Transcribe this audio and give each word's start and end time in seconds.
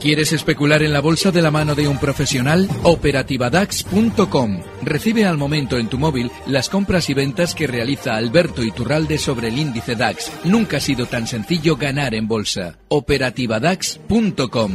¿Quieres 0.00 0.32
especular 0.32 0.82
en 0.84 0.92
la 0.92 1.00
bolsa 1.00 1.32
de 1.32 1.42
la 1.42 1.50
mano 1.50 1.74
de 1.74 1.88
un 1.88 1.98
profesional? 1.98 2.68
Operativadax.com. 2.84 4.60
Recibe 4.82 5.24
al 5.26 5.36
momento 5.36 5.76
en 5.76 5.88
tu 5.88 5.98
móvil 5.98 6.30
las 6.46 6.68
compras 6.68 7.10
y 7.10 7.14
ventas 7.14 7.52
que 7.54 7.66
realiza 7.66 8.14
Alberto 8.14 8.62
Iturralde 8.62 9.18
sobre 9.18 9.48
el 9.48 9.58
índice 9.58 9.96
DAX. 9.96 10.30
Nunca 10.44 10.76
ha 10.76 10.80
sido 10.80 11.06
tan 11.06 11.26
sencillo 11.26 11.76
ganar 11.76 12.14
en 12.14 12.28
bolsa. 12.28 12.78
Operativadax.com. 12.88 14.72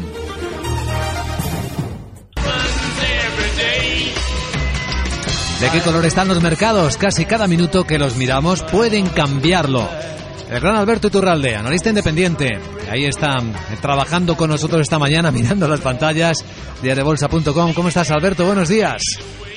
¿De 5.61 5.69
qué 5.69 5.79
color 5.79 6.05
están 6.05 6.27
los 6.27 6.43
mercados? 6.43 6.97
Casi 6.97 7.23
cada 7.23 7.47
minuto 7.47 7.85
que 7.85 7.97
los 7.97 8.17
miramos 8.17 8.61
pueden 8.63 9.07
cambiarlo. 9.07 9.87
El 10.53 10.59
gran 10.59 10.75
Alberto 10.75 11.07
Iturralde, 11.07 11.55
analista 11.55 11.89
independiente. 11.89 12.47
Ahí 12.87 13.05
está 13.05 13.39
eh, 13.39 13.75
trabajando 13.81 14.37
con 14.37 14.51
nosotros 14.51 14.81
esta 14.81 14.99
mañana, 14.99 15.31
mirando 15.31 15.67
las 15.67 15.81
pantallas 15.81 16.45
de 16.79 17.01
bolsa.com. 17.01 17.73
¿Cómo 17.73 17.87
estás, 17.87 18.11
Alberto? 18.11 18.45
Buenos 18.45 18.69
días. 18.69 19.01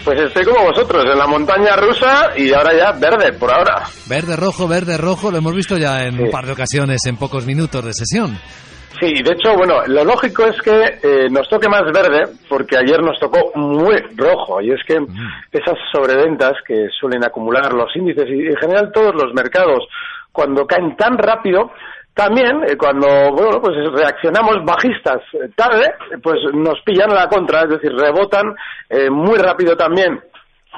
Pues 0.03 0.19
estoy 0.19 0.47
como 0.47 0.65
vosotros, 0.65 1.05
en 1.05 1.19
la 1.19 1.27
montaña 1.27 1.77
rusa 1.77 2.31
y 2.35 2.51
ahora 2.51 2.75
ya 2.75 2.93
verde, 2.93 3.35
por 3.35 3.53
ahora. 3.53 3.83
Verde, 4.09 4.37
rojo, 4.37 4.67
verde, 4.67 4.97
rojo, 4.97 5.31
lo 5.31 5.37
hemos 5.37 5.55
visto 5.55 5.77
ya 5.77 6.07
en 6.07 6.19
un 6.19 6.31
par 6.31 6.47
de 6.47 6.53
ocasiones, 6.53 7.05
en 7.05 7.19
pocos 7.19 7.45
minutos 7.45 7.85
de 7.85 7.93
sesión. 7.93 8.39
Sí, 8.99 9.23
de 9.23 9.35
hecho, 9.35 9.55
bueno, 9.55 9.85
lo 9.89 10.03
lógico 10.03 10.47
es 10.47 10.57
que 10.63 10.99
eh, 11.03 11.29
nos 11.31 11.47
toque 11.51 11.69
más 11.69 11.85
verde, 11.93 12.33
porque 12.49 12.79
ayer 12.79 13.03
nos 13.03 13.19
tocó 13.21 13.53
muy 13.55 13.97
rojo, 14.17 14.63
y 14.63 14.71
es 14.71 14.81
que 14.87 14.99
mm. 14.99 15.07
esas 15.53 15.77
sobreventas 15.93 16.55
que 16.67 16.87
suelen 16.99 17.23
acumular 17.23 17.75
los 17.75 17.95
índices 17.95 18.25
y 18.29 18.47
en 18.47 18.57
general 18.57 18.91
todos 18.95 19.15
los 19.15 19.35
mercados, 19.35 19.87
cuando 20.37 20.67
caen 20.67 20.95
tan 20.97 21.17
rápido, 21.17 21.73
también 22.15 22.63
eh, 22.69 22.77
cuando 22.77 23.09
bueno 23.33 23.61
pues 23.61 23.75
reaccionamos 23.93 24.65
bajistas 24.65 25.23
eh, 25.33 25.51
tarde 25.57 25.95
pues 26.23 26.39
nos 26.55 26.81
pillan 26.83 27.11
a 27.11 27.15
la 27.15 27.29
contra 27.29 27.63
es 27.63 27.71
decir 27.71 27.93
rebotan 27.93 28.55
muy 29.11 29.37
rápido 29.37 29.77
también 29.77 30.19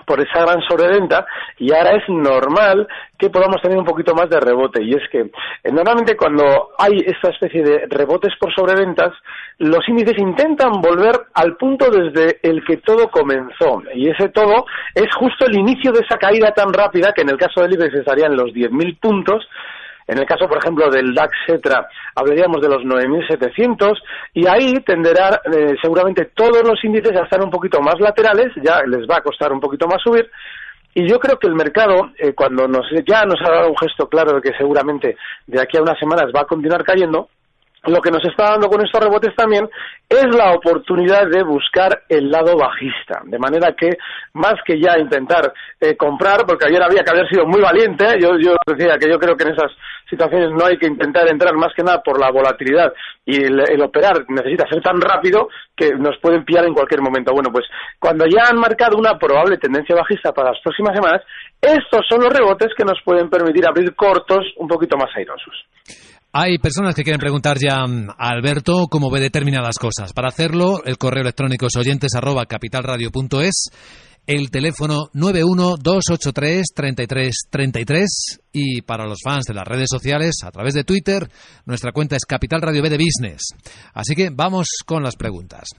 por 0.06 0.20
esa 0.20 0.40
gran 0.44 0.60
sobreventa 0.62 1.26
y 1.58 1.72
ahora 1.72 1.92
es 1.96 2.08
normal 2.08 2.86
que 3.18 3.30
podamos 3.30 3.60
tener 3.60 3.76
un 3.76 3.84
poquito 3.84 4.14
más 4.14 4.30
de 4.30 4.40
rebote. 4.40 4.82
Y 4.82 4.92
es 4.92 5.02
que 5.10 5.20
eh, 5.20 5.72
normalmente 5.72 6.16
cuando 6.16 6.70
hay 6.78 6.98
esta 7.04 7.30
especie 7.30 7.62
de 7.62 7.86
rebotes 7.88 8.32
por 8.38 8.54
sobreventas, 8.54 9.12
los 9.58 9.86
índices 9.88 10.18
intentan 10.18 10.80
volver 10.80 11.14
al 11.34 11.56
punto 11.56 11.90
desde 11.90 12.38
el 12.42 12.64
que 12.64 12.78
todo 12.78 13.10
comenzó. 13.10 13.82
Y 13.94 14.08
ese 14.08 14.28
todo 14.28 14.66
es 14.94 15.12
justo 15.16 15.46
el 15.46 15.56
inicio 15.56 15.92
de 15.92 16.00
esa 16.00 16.16
caída 16.16 16.52
tan 16.52 16.72
rápida 16.72 17.12
que 17.12 17.22
en 17.22 17.30
el 17.30 17.38
caso 17.38 17.60
del 17.60 17.74
IBEX 17.74 17.94
estarían 17.94 18.36
los 18.36 18.52
10.000 18.52 19.00
puntos 19.00 19.48
en 20.08 20.18
el 20.18 20.24
caso, 20.24 20.48
por 20.48 20.56
ejemplo, 20.56 20.88
del 20.90 21.14
DAX 21.14 21.36
Cetra, 21.46 21.86
hablaríamos 22.14 22.62
de 22.62 22.68
los 22.68 22.82
9.700 22.82 23.92
y 24.32 24.46
ahí 24.48 24.74
tenderá 24.80 25.42
eh, 25.44 25.76
seguramente 25.82 26.30
todos 26.34 26.66
los 26.66 26.82
índices 26.82 27.14
a 27.14 27.24
estar 27.24 27.42
un 27.44 27.50
poquito 27.50 27.80
más 27.82 28.00
laterales, 28.00 28.48
ya 28.64 28.82
les 28.86 29.06
va 29.06 29.18
a 29.18 29.22
costar 29.22 29.52
un 29.52 29.60
poquito 29.60 29.86
más 29.86 30.00
subir. 30.02 30.30
Y 30.94 31.06
yo 31.06 31.18
creo 31.18 31.38
que 31.38 31.46
el 31.46 31.54
mercado, 31.54 32.10
eh, 32.16 32.32
cuando 32.32 32.66
nos, 32.66 32.86
ya 33.06 33.24
nos 33.24 33.38
ha 33.46 33.52
dado 33.52 33.68
un 33.68 33.76
gesto 33.76 34.08
claro 34.08 34.36
de 34.36 34.40
que 34.40 34.56
seguramente 34.56 35.16
de 35.46 35.60
aquí 35.60 35.76
a 35.76 35.82
unas 35.82 35.98
semanas 35.98 36.32
va 36.34 36.40
a 36.40 36.46
continuar 36.46 36.82
cayendo, 36.84 37.28
lo 37.88 38.00
que 38.00 38.10
nos 38.10 38.24
está 38.24 38.50
dando 38.50 38.68
con 38.68 38.84
estos 38.84 39.00
rebotes 39.02 39.34
también 39.36 39.68
es 40.08 40.26
la 40.34 40.52
oportunidad 40.52 41.26
de 41.28 41.42
buscar 41.42 42.02
el 42.08 42.30
lado 42.30 42.56
bajista. 42.56 43.20
De 43.24 43.38
manera 43.38 43.74
que, 43.76 43.90
más 44.34 44.54
que 44.64 44.80
ya 44.80 44.98
intentar 44.98 45.52
eh, 45.80 45.96
comprar, 45.96 46.46
porque 46.46 46.66
ayer 46.66 46.82
había 46.82 47.02
que 47.02 47.10
haber 47.10 47.28
sido 47.28 47.46
muy 47.46 47.60
valiente, 47.60 48.04
yo, 48.20 48.38
yo 48.38 48.54
decía 48.66 48.98
que 48.98 49.08
yo 49.10 49.18
creo 49.18 49.36
que 49.36 49.44
en 49.44 49.52
esas 49.52 49.70
situaciones 50.08 50.50
no 50.52 50.64
hay 50.64 50.78
que 50.78 50.86
intentar 50.86 51.28
entrar 51.28 51.54
más 51.54 51.72
que 51.74 51.82
nada 51.82 52.02
por 52.02 52.18
la 52.18 52.30
volatilidad 52.30 52.92
y 53.24 53.44
el, 53.44 53.82
operar 53.82 54.24
necesita 54.28 54.66
ser 54.68 54.82
tan 54.82 55.00
rápido 55.00 55.48
que 55.76 55.90
nos 55.94 56.16
pueden 56.18 56.44
pillar 56.44 56.64
en 56.64 56.74
cualquier 56.74 57.02
momento. 57.02 57.32
Bueno, 57.32 57.50
pues 57.52 57.66
cuando 57.98 58.24
ya 58.26 58.48
han 58.48 58.58
marcado 58.58 58.96
una 58.96 59.18
probable 59.18 59.58
tendencia 59.58 59.94
bajista 59.94 60.32
para 60.32 60.50
las 60.50 60.60
próximas 60.62 60.94
semanas, 60.94 61.22
estos 61.60 62.06
son 62.08 62.22
los 62.22 62.32
rebotes 62.32 62.68
que 62.76 62.84
nos 62.84 63.00
pueden 63.04 63.28
permitir 63.28 63.66
abrir 63.66 63.94
cortos 63.94 64.46
un 64.56 64.66
poquito 64.66 64.96
más 64.96 65.14
airosos. 65.14 65.66
Hay 66.32 66.58
personas 66.58 66.94
que 66.94 67.04
quieren 67.04 67.20
preguntar 67.20 67.56
ya 67.58 67.86
mm, 67.86 68.10
a 68.10 68.28
Alberto 68.28 68.88
cómo 68.90 69.10
ve 69.10 69.20
determinadas 69.20 69.78
cosas. 69.78 70.12
Para 70.12 70.28
hacerlo, 70.28 70.84
el 70.84 70.98
correo 70.98 71.22
electrónico 71.22 71.64
es 71.66 71.76
oyentes 71.76 72.14
el 74.26 74.50
teléfono 74.50 75.08
912833333 75.14 78.06
y 78.52 78.82
para 78.82 79.06
los 79.06 79.20
fans 79.24 79.46
de 79.46 79.54
las 79.54 79.66
redes 79.66 79.88
sociales, 79.90 80.40
a 80.44 80.50
través 80.50 80.74
de 80.74 80.84
Twitter, 80.84 81.30
nuestra 81.64 81.92
cuenta 81.92 82.14
es 82.14 82.26
Capital 82.26 82.60
Radio 82.60 82.82
B 82.82 82.90
de 82.90 82.98
Business. 82.98 83.54
Así 83.94 84.14
que 84.14 84.28
vamos 84.28 84.68
con 84.84 85.02
las 85.02 85.16
preguntas. 85.16 85.70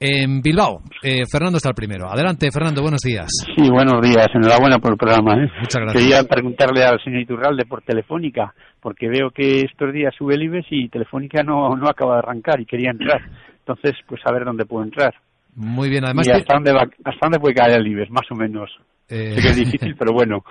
En 0.00 0.42
Bilbao, 0.42 0.82
eh, 1.02 1.22
Fernando 1.30 1.58
está 1.58 1.68
el 1.68 1.74
primero. 1.74 2.08
Adelante, 2.10 2.50
Fernando, 2.52 2.82
buenos 2.82 3.00
días. 3.00 3.26
Sí, 3.54 3.70
buenos 3.70 4.02
días. 4.02 4.26
Enhorabuena 4.34 4.78
por 4.78 4.92
el 4.92 4.98
programa. 4.98 5.34
¿eh? 5.34 5.48
Muchas 5.60 5.80
gracias. 5.80 6.02
Quería 6.02 6.24
preguntarle 6.24 6.84
al 6.84 7.02
señor 7.02 7.20
Iturralde 7.20 7.64
por 7.64 7.82
Telefónica, 7.82 8.52
porque 8.80 9.08
veo 9.08 9.30
que 9.30 9.60
estos 9.60 9.92
días 9.92 10.12
sube 10.18 10.34
el 10.34 10.42
IBEX 10.42 10.66
y 10.70 10.88
Telefónica 10.88 11.42
no, 11.42 11.76
no 11.76 11.88
acaba 11.88 12.14
de 12.14 12.18
arrancar 12.18 12.60
y 12.60 12.66
quería 12.66 12.90
entrar. 12.90 13.20
Entonces, 13.60 13.92
pues 14.06 14.20
a 14.26 14.32
ver 14.32 14.44
dónde 14.44 14.66
puedo 14.66 14.84
entrar. 14.84 15.14
Muy 15.54 15.88
bien, 15.88 16.04
además. 16.04 16.26
¿Y 16.26 16.32
hasta, 16.32 16.54
dónde, 16.54 16.72
hasta 16.72 17.20
dónde 17.22 17.38
puede 17.38 17.54
caer 17.54 17.78
el 17.78 17.86
IBEX, 17.86 18.10
más 18.10 18.30
o 18.30 18.34
menos? 18.34 18.70
Eh... 19.08 19.34
Sé 19.34 19.42
que 19.42 19.48
es 19.48 19.56
difícil, 19.56 19.94
pero 19.98 20.12
bueno. 20.12 20.42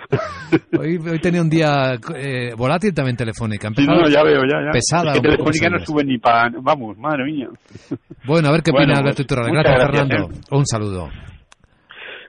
hoy, 0.80 0.98
hoy 0.98 1.20
tenía 1.20 1.42
un 1.42 1.50
día 1.50 1.96
eh, 2.16 2.54
volátil 2.56 2.94
también 2.94 3.18
Telefónica. 3.18 3.70
Sí, 3.76 3.86
no, 3.86 4.08
ya 4.08 4.24
veo, 4.24 4.42
ya, 4.44 4.62
ya. 4.66 4.72
Pesada. 4.72 5.14
Es 5.14 5.20
que 5.20 5.28
Telefónica 5.28 5.70
no 5.70 5.80
sube 5.80 6.04
ni 6.04 6.18
para... 6.18 6.52
Vamos, 6.62 6.98
madre 6.98 7.26
mía. 7.26 7.48
Bueno, 8.26 8.50
a 8.50 8.52
ver 8.52 8.62
qué 8.62 8.72
opina 8.72 9.00
Alberto 9.00 9.24
pues, 9.28 9.48
Gracias, 9.52 9.86
Fernando. 9.86 10.30
¿eh? 10.30 10.40
Un 10.52 10.66
saludo. 10.66 11.10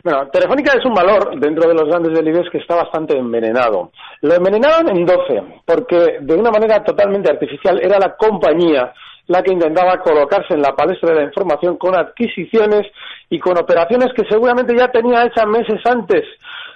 Bueno, 0.05 0.29
Telefónica 0.31 0.73
es 0.77 0.85
un 0.85 0.93
valor 0.93 1.41
dentro 1.41 1.67
de 1.67 1.75
los 1.75 1.89
grandes 1.89 2.13
del 2.13 2.29
IBEX 2.29 2.51
que 2.51 2.59
está 2.59 2.77
bastante 2.77 3.17
envenenado. 3.17 3.91
Lo 4.21 4.35
envenenaron 4.35 4.95
en 4.95 5.07
12, 5.07 5.63
porque 5.65 6.19
de 6.21 6.35
una 6.35 6.51
manera 6.51 6.85
totalmente 6.85 7.31
artificial 7.31 7.81
era 7.83 7.99
la 7.99 8.15
compañía 8.15 8.93
la 9.27 9.43
que 9.43 9.53
intentaba 9.53 9.99
colocarse 9.99 10.55
en 10.55 10.63
la 10.63 10.75
palestra 10.75 11.11
de 11.11 11.21
la 11.21 11.25
información 11.25 11.77
con 11.77 11.95
adquisiciones 11.95 12.87
y 13.31 13.39
con 13.39 13.59
operaciones 13.59 14.13
que 14.15 14.25
seguramente 14.29 14.77
ya 14.77 14.89
tenía 14.89 15.25
hechas 15.25 15.47
meses 15.47 15.81
antes. 15.85 16.25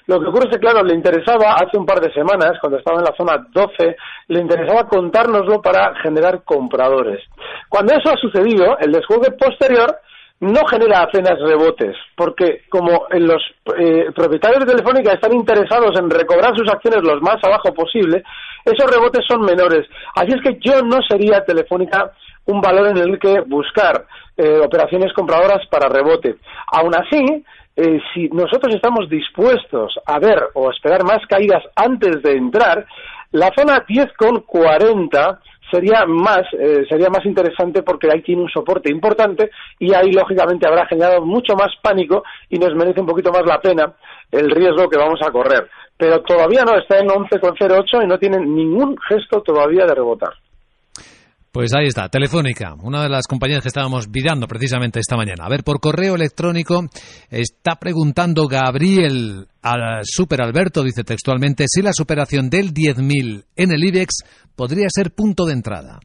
Lo 0.06 0.18
que 0.18 0.26
ocurre 0.26 0.46
es 0.48 0.56
que, 0.56 0.60
claro, 0.60 0.82
le 0.82 0.94
interesaba 0.94 1.52
hace 1.52 1.76
un 1.76 1.84
par 1.84 2.00
de 2.00 2.12
semanas, 2.14 2.52
cuando 2.60 2.78
estaba 2.78 2.98
en 2.98 3.04
la 3.04 3.14
zona 3.14 3.46
12, 3.52 3.96
le 4.28 4.40
interesaba 4.40 4.88
contárnoslo 4.88 5.60
para 5.60 5.94
generar 5.96 6.42
compradores. 6.44 7.22
Cuando 7.68 7.92
eso 7.92 8.10
ha 8.10 8.16
sucedido, 8.16 8.78
el 8.78 8.90
desjuegue 8.90 9.32
posterior 9.32 9.98
no 10.40 10.64
genera 10.70 11.02
apenas 11.02 11.38
rebotes, 11.40 11.96
porque 12.16 12.62
como 12.70 13.06
los 13.10 13.42
eh, 13.76 14.06
propietarios 14.14 14.64
de 14.64 14.72
Telefónica 14.72 15.12
están 15.12 15.34
interesados 15.34 15.98
en 15.98 16.08
recobrar 16.08 16.56
sus 16.56 16.70
acciones 16.70 17.02
lo 17.02 17.20
más 17.20 17.42
abajo 17.42 17.74
posible, 17.74 18.22
esos 18.64 18.90
rebotes 18.90 19.26
son 19.26 19.40
menores. 19.40 19.86
Así 20.14 20.28
es 20.34 20.40
que 20.42 20.58
yo 20.60 20.80
no 20.82 21.00
sería 21.08 21.44
Telefónica 21.44 22.12
un 22.48 22.60
valor 22.60 22.88
en 22.88 22.96
el 22.96 23.18
que 23.18 23.40
buscar 23.40 24.06
eh, 24.36 24.60
operaciones 24.64 25.12
compradoras 25.12 25.66
para 25.68 25.88
rebote. 25.88 26.36
Aún 26.72 26.94
así, 26.94 27.44
eh, 27.76 28.00
si 28.12 28.28
nosotros 28.30 28.74
estamos 28.74 29.08
dispuestos 29.08 29.98
a 30.06 30.18
ver 30.18 30.48
o 30.54 30.70
esperar 30.70 31.04
más 31.04 31.18
caídas 31.28 31.62
antes 31.76 32.22
de 32.22 32.32
entrar, 32.32 32.86
la 33.32 33.50
zona 33.56 33.84
10,40 33.86 35.38
sería 35.70 36.06
más 36.06 36.42
eh, 36.58 36.86
sería 36.88 37.10
más 37.10 37.26
interesante 37.26 37.82
porque 37.82 38.08
ahí 38.10 38.22
tiene 38.22 38.40
un 38.40 38.48
soporte 38.48 38.90
importante 38.90 39.50
y 39.78 39.92
ahí 39.92 40.12
lógicamente 40.12 40.66
habrá 40.66 40.86
generado 40.86 41.20
mucho 41.26 41.54
más 41.54 41.68
pánico 41.82 42.24
y 42.48 42.58
nos 42.58 42.74
merece 42.74 43.00
un 43.00 43.06
poquito 43.06 43.30
más 43.30 43.44
la 43.44 43.60
pena 43.60 43.92
el 44.32 44.50
riesgo 44.50 44.88
que 44.88 44.96
vamos 44.96 45.20
a 45.22 45.30
correr. 45.30 45.68
Pero 45.98 46.22
todavía 46.22 46.64
no 46.64 46.78
está 46.78 46.98
en 46.98 47.08
11,08 47.08 48.04
y 48.04 48.06
no 48.06 48.18
tiene 48.18 48.38
ningún 48.38 48.96
gesto 49.08 49.42
todavía 49.42 49.84
de 49.84 49.94
rebotar. 49.94 50.32
Pues 51.50 51.74
ahí 51.74 51.86
está, 51.86 52.08
Telefónica, 52.08 52.74
una 52.82 53.02
de 53.02 53.08
las 53.08 53.26
compañías 53.26 53.62
que 53.62 53.68
estábamos 53.68 54.06
mirando 54.08 54.46
precisamente 54.46 55.00
esta 55.00 55.16
mañana. 55.16 55.44
A 55.46 55.48
ver, 55.48 55.64
por 55.64 55.80
correo 55.80 56.14
electrónico 56.14 56.84
está 57.30 57.76
preguntando 57.76 58.46
Gabriel 58.46 59.46
al 59.62 60.00
Super 60.04 60.42
Alberto, 60.42 60.82
dice 60.82 61.04
textualmente, 61.04 61.64
si 61.66 61.80
la 61.80 61.92
superación 61.92 62.50
del 62.50 62.74
10.000 62.74 63.44
en 63.56 63.72
el 63.72 63.82
IBEX 63.82 64.24
podría 64.54 64.88
ser 64.90 65.12
punto 65.14 65.46
de 65.46 65.54
entrada. 65.54 65.98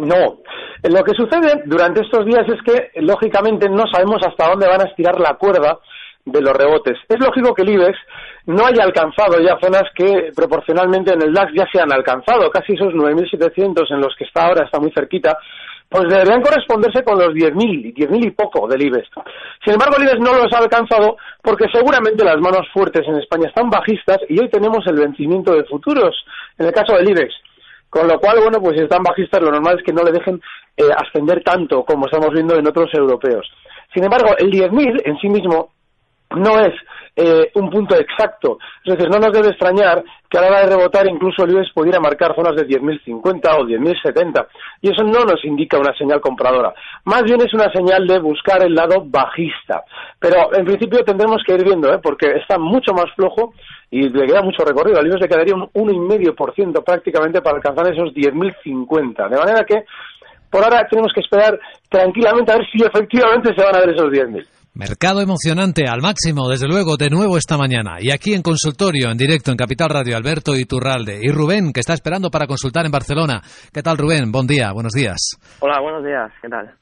No. 0.00 0.38
Lo 0.84 1.02
que 1.02 1.12
sucede 1.14 1.62
durante 1.66 2.02
estos 2.02 2.24
días 2.24 2.46
es 2.46 2.62
que, 2.64 3.00
lógicamente, 3.00 3.68
no 3.68 3.82
sabemos 3.92 4.22
hasta 4.24 4.48
dónde 4.48 4.68
van 4.68 4.82
a 4.82 4.88
estirar 4.88 5.18
la 5.18 5.34
cuerda 5.34 5.78
de 6.24 6.40
los 6.40 6.52
rebotes. 6.52 6.96
Es 7.08 7.18
lógico 7.18 7.52
que 7.52 7.62
el 7.62 7.70
IBEX 7.70 7.98
no 8.48 8.64
haya 8.64 8.82
alcanzado 8.82 9.38
ya 9.40 9.58
zonas 9.60 9.84
que 9.94 10.32
proporcionalmente 10.34 11.12
en 11.12 11.20
el 11.20 11.34
DAX 11.34 11.52
ya 11.54 11.66
se 11.70 11.82
han 11.82 11.92
alcanzado, 11.92 12.50
casi 12.50 12.72
esos 12.72 12.94
9.700 12.94 13.84
en 13.92 14.00
los 14.00 14.16
que 14.16 14.24
está 14.24 14.46
ahora, 14.46 14.64
está 14.64 14.80
muy 14.80 14.90
cerquita, 14.90 15.36
pues 15.86 16.04
deberían 16.08 16.40
corresponderse 16.40 17.04
con 17.04 17.18
los 17.18 17.34
10.000, 17.34 17.94
10.000 17.94 18.26
y 18.26 18.30
poco 18.30 18.66
del 18.66 18.86
IBEX. 18.86 19.06
Sin 19.62 19.74
embargo, 19.74 19.96
el 19.98 20.04
IBEX 20.04 20.20
no 20.20 20.32
los 20.32 20.50
ha 20.54 20.58
alcanzado 20.60 21.18
porque 21.42 21.66
seguramente 21.70 22.24
las 22.24 22.38
manos 22.38 22.66
fuertes 22.72 23.06
en 23.06 23.16
España 23.16 23.48
están 23.48 23.68
bajistas 23.68 24.18
y 24.30 24.40
hoy 24.40 24.48
tenemos 24.48 24.78
el 24.86 24.96
vencimiento 24.96 25.52
de 25.52 25.64
futuros, 25.64 26.16
en 26.56 26.66
el 26.66 26.72
caso 26.72 26.94
del 26.96 27.10
IBEX. 27.10 27.34
Con 27.90 28.08
lo 28.08 28.18
cual, 28.18 28.38
bueno, 28.40 28.60
pues 28.62 28.78
si 28.78 28.82
están 28.82 29.02
bajistas, 29.02 29.42
lo 29.42 29.50
normal 29.50 29.76
es 29.78 29.84
que 29.84 29.92
no 29.92 30.02
le 30.02 30.12
dejen 30.12 30.40
eh, 30.74 30.84
ascender 30.96 31.42
tanto 31.44 31.84
como 31.84 32.06
estamos 32.06 32.30
viendo 32.32 32.56
en 32.56 32.66
otros 32.66 32.88
europeos. 32.94 33.46
Sin 33.92 34.04
embargo, 34.04 34.30
el 34.38 34.50
10.000 34.50 35.02
en 35.04 35.18
sí 35.18 35.28
mismo 35.28 35.72
no 36.30 36.60
es 36.60 36.72
eh, 37.20 37.50
un 37.54 37.68
punto 37.68 37.96
exacto. 37.96 38.58
Es 38.84 38.94
decir, 38.94 39.10
no 39.10 39.18
nos 39.18 39.32
debe 39.32 39.48
extrañar 39.48 40.04
que 40.30 40.38
a 40.38 40.40
la 40.40 40.46
hora 40.46 40.60
de 40.60 40.76
rebotar 40.76 41.04
incluso 41.08 41.42
el 41.42 41.50
IBEX 41.50 41.72
pudiera 41.72 41.98
marcar 41.98 42.32
zonas 42.36 42.54
de 42.54 42.64
10.050 42.64 43.58
o 43.58 43.66
10.070 43.66 44.46
y 44.82 44.92
eso 44.92 45.02
no 45.02 45.24
nos 45.24 45.44
indica 45.44 45.78
una 45.78 45.92
señal 45.98 46.20
compradora. 46.20 46.72
Más 47.06 47.24
bien 47.24 47.40
es 47.40 47.52
una 47.52 47.72
señal 47.72 48.06
de 48.06 48.20
buscar 48.20 48.62
el 48.62 48.72
lado 48.72 49.02
bajista. 49.04 49.82
Pero 50.20 50.54
en 50.54 50.64
principio 50.64 51.02
tendremos 51.02 51.42
que 51.44 51.54
ir 51.54 51.64
viendo, 51.64 51.92
¿eh? 51.92 51.98
porque 52.00 52.36
está 52.36 52.56
mucho 52.56 52.92
más 52.92 53.06
flojo 53.16 53.52
y 53.90 54.08
le 54.08 54.26
queda 54.26 54.42
mucho 54.42 54.64
recorrido. 54.64 55.00
Al 55.00 55.06
IBEX 55.08 55.22
le 55.22 55.28
quedaría 55.28 55.54
un 55.56 55.68
1,5% 55.72 56.84
prácticamente 56.84 57.42
para 57.42 57.56
alcanzar 57.56 57.92
esos 57.92 58.14
10.050. 58.14 59.28
De 59.28 59.38
manera 59.38 59.64
que 59.64 59.84
por 60.50 60.62
ahora 60.62 60.86
tenemos 60.88 61.12
que 61.12 61.22
esperar 61.22 61.58
tranquilamente 61.88 62.52
a 62.52 62.58
ver 62.58 62.66
si 62.70 62.80
efectivamente 62.80 63.52
se 63.56 63.64
van 63.64 63.74
a 63.74 63.80
ver 63.80 63.90
esos 63.90 64.08
10.000. 64.08 64.57
Mercado 64.74 65.20
emocionante 65.20 65.84
al 65.88 66.00
máximo, 66.00 66.48
desde 66.48 66.68
luego, 66.68 66.96
de 66.96 67.10
nuevo 67.10 67.36
esta 67.36 67.56
mañana. 67.56 67.96
Y 68.00 68.12
aquí 68.12 68.34
en 68.34 68.42
consultorio, 68.42 69.10
en 69.10 69.18
directo 69.18 69.50
en 69.50 69.56
Capital 69.56 69.90
Radio, 69.90 70.16
Alberto 70.16 70.54
Iturralde. 70.54 71.18
Y 71.20 71.32
Rubén, 71.32 71.72
que 71.72 71.80
está 71.80 71.94
esperando 71.94 72.30
para 72.30 72.46
consultar 72.46 72.86
en 72.86 72.92
Barcelona. 72.92 73.40
¿Qué 73.72 73.82
tal, 73.82 73.98
Rubén? 73.98 74.30
Buen 74.30 74.46
día, 74.46 74.72
buenos 74.72 74.92
días. 74.92 75.36
Hola, 75.60 75.80
buenos 75.80 76.04
días, 76.04 76.30
¿qué 76.40 76.48
tal? 76.48 76.72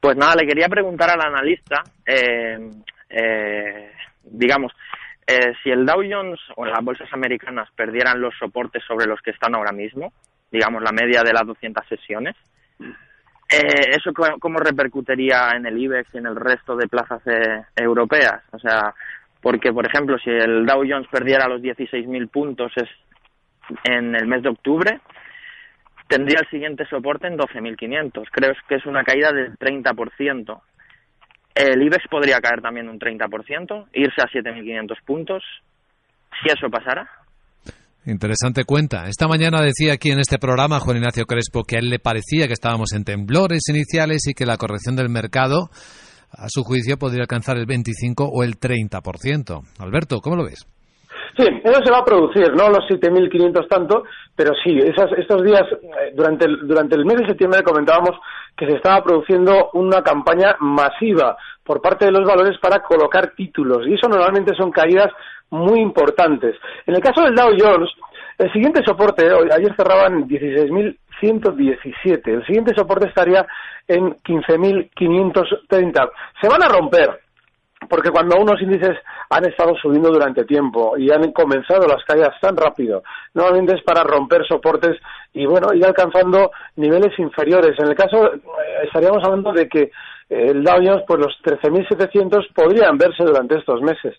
Pues 0.00 0.16
nada, 0.16 0.36
le 0.36 0.46
quería 0.46 0.68
preguntar 0.68 1.10
al 1.10 1.20
analista, 1.20 1.82
eh, 2.06 2.58
eh, 3.10 3.90
digamos, 4.22 4.72
eh, 5.26 5.52
si 5.62 5.70
el 5.70 5.84
Dow 5.84 6.02
Jones 6.08 6.38
o 6.54 6.64
las 6.64 6.84
bolsas 6.84 7.12
americanas 7.12 7.68
perdieran 7.74 8.20
los 8.20 8.34
soportes 8.38 8.84
sobre 8.86 9.06
los 9.06 9.20
que 9.20 9.32
están 9.32 9.56
ahora 9.56 9.72
mismo, 9.72 10.12
digamos 10.52 10.80
la 10.82 10.92
media 10.92 11.22
de 11.24 11.32
las 11.32 11.44
200 11.44 11.84
sesiones, 11.88 12.36
eh, 13.48 13.90
¿Eso 13.96 14.12
cómo 14.12 14.58
repercutiría 14.58 15.50
en 15.54 15.66
el 15.66 15.78
IBEX 15.78 16.14
y 16.14 16.18
en 16.18 16.26
el 16.26 16.36
resto 16.36 16.76
de 16.76 16.88
plazas 16.88 17.22
eh, 17.26 17.62
europeas? 17.76 18.42
O 18.52 18.58
sea, 18.58 18.94
porque, 19.40 19.72
por 19.72 19.86
ejemplo, 19.86 20.18
si 20.18 20.30
el 20.30 20.66
Dow 20.66 20.82
Jones 20.88 21.06
perdiera 21.10 21.48
los 21.48 21.60
16.000 21.62 22.28
puntos 22.28 22.72
es 22.76 22.88
en 23.84 24.16
el 24.16 24.26
mes 24.26 24.42
de 24.42 24.48
octubre, 24.48 25.00
tendría 26.08 26.40
el 26.40 26.50
siguiente 26.50 26.86
soporte 26.86 27.28
en 27.28 27.38
12.500. 27.38 28.28
Creo 28.30 28.54
que 28.68 28.74
es 28.76 28.86
una 28.86 29.04
caída 29.04 29.32
del 29.32 29.56
30%. 29.56 30.60
El 31.54 31.82
IBEX 31.82 32.08
podría 32.08 32.40
caer 32.40 32.60
también 32.60 32.88
un 32.88 32.98
30%, 32.98 33.86
irse 33.92 34.20
a 34.20 34.26
7.500 34.26 35.02
puntos. 35.04 35.44
Si 36.42 36.52
eso 36.52 36.68
pasara. 36.68 37.08
Interesante 38.06 38.62
cuenta. 38.64 39.08
Esta 39.08 39.26
mañana 39.26 39.60
decía 39.60 39.94
aquí 39.94 40.12
en 40.12 40.20
este 40.20 40.38
programa 40.38 40.78
Juan 40.78 40.98
Ignacio 40.98 41.26
Crespo 41.26 41.64
que 41.64 41.74
a 41.74 41.80
él 41.80 41.90
le 41.90 41.98
parecía 41.98 42.46
que 42.46 42.52
estábamos 42.52 42.92
en 42.92 43.02
temblores 43.02 43.62
iniciales 43.68 44.28
y 44.28 44.34
que 44.34 44.46
la 44.46 44.56
corrección 44.56 44.94
del 44.94 45.08
mercado, 45.08 45.70
a 46.30 46.46
su 46.46 46.62
juicio, 46.62 46.98
podría 46.98 47.22
alcanzar 47.22 47.56
el 47.56 47.66
25 47.66 48.30
o 48.32 48.44
el 48.44 48.60
30%. 48.60 49.60
Alberto, 49.80 50.20
¿cómo 50.20 50.36
lo 50.36 50.44
ves? 50.44 50.64
Sí, 51.36 51.44
eso 51.64 51.80
se 51.84 51.90
va 51.90 51.98
a 51.98 52.04
producir, 52.04 52.48
no 52.54 52.68
los 52.68 52.88
7.500 52.88 53.68
tanto, 53.68 54.04
pero 54.36 54.52
sí, 54.62 54.78
estos 54.78 55.42
días, 55.42 55.64
eh, 55.72 56.12
durante 56.14 56.46
el, 56.46 56.66
durante 56.66 56.94
el 56.94 57.04
mes 57.04 57.16
de 57.18 57.26
septiembre 57.26 57.62
comentábamos 57.64 58.12
que 58.56 58.66
se 58.66 58.76
estaba 58.76 59.02
produciendo 59.02 59.70
una 59.74 60.02
campaña 60.02 60.54
masiva 60.60 61.36
por 61.64 61.82
parte 61.82 62.06
de 62.06 62.12
los 62.12 62.24
valores 62.24 62.56
para 62.60 62.82
colocar 62.82 63.34
títulos, 63.34 63.86
y 63.86 63.94
eso 63.94 64.08
normalmente 64.08 64.54
son 64.56 64.70
caídas 64.70 65.08
muy 65.50 65.80
importantes. 65.80 66.54
En 66.86 66.94
el 66.94 67.00
caso 67.00 67.22
del 67.22 67.34
Dow 67.34 67.50
Jones, 67.58 67.90
el 68.38 68.52
siguiente 68.52 68.84
soporte, 68.84 69.26
ayer 69.26 69.74
cerraban 69.76 70.28
16.117, 70.28 72.28
el 72.28 72.44
siguiente 72.44 72.74
soporte 72.74 73.08
estaría 73.08 73.46
en 73.88 74.14
15.530. 74.16 76.10
Se 76.40 76.48
van 76.48 76.62
a 76.62 76.68
romper, 76.68 77.20
porque 77.88 78.10
cuando 78.10 78.38
unos 78.38 78.60
índices 78.60 78.98
han 79.30 79.46
estado 79.46 79.74
subiendo 79.76 80.10
durante 80.10 80.44
tiempo 80.44 80.98
y 80.98 81.10
han 81.10 81.32
comenzado 81.32 81.86
las 81.86 82.04
caídas 82.04 82.38
tan 82.40 82.54
rápido, 82.56 83.02
normalmente 83.32 83.76
es 83.76 83.82
para 83.82 84.04
romper 84.04 84.46
soportes 84.46 85.00
y 85.32 85.46
bueno, 85.46 85.72
ir 85.72 85.86
alcanzando 85.86 86.50
niveles 86.76 87.18
inferiores. 87.18 87.78
En 87.78 87.88
el 87.88 87.94
caso, 87.94 88.34
eh, 88.34 88.40
estaríamos 88.84 89.24
hablando 89.24 89.52
de 89.52 89.66
que 89.68 89.90
el 90.28 90.64
Dow 90.64 90.78
Jones, 90.82 91.04
pues 91.06 91.20
los 91.20 91.34
13.700 91.44 92.52
podrían 92.52 92.98
verse 92.98 93.22
durante 93.24 93.58
estos 93.58 93.80
meses. 93.80 94.16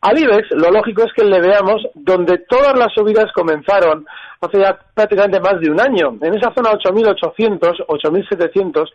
Al 0.00 0.18
IBEX, 0.18 0.50
lo 0.50 0.70
lógico 0.70 1.02
es 1.04 1.12
que 1.12 1.24
le 1.24 1.40
veamos 1.40 1.82
donde 1.94 2.38
todas 2.48 2.76
las 2.76 2.92
subidas 2.92 3.32
comenzaron 3.32 4.04
hace 4.40 4.60
ya 4.60 4.78
prácticamente 4.94 5.40
más 5.40 5.60
de 5.60 5.70
un 5.70 5.80
año. 5.80 6.18
En 6.20 6.34
esa 6.34 6.52
zona 6.54 6.72
8.800, 6.72 7.86
8.700, 7.86 8.90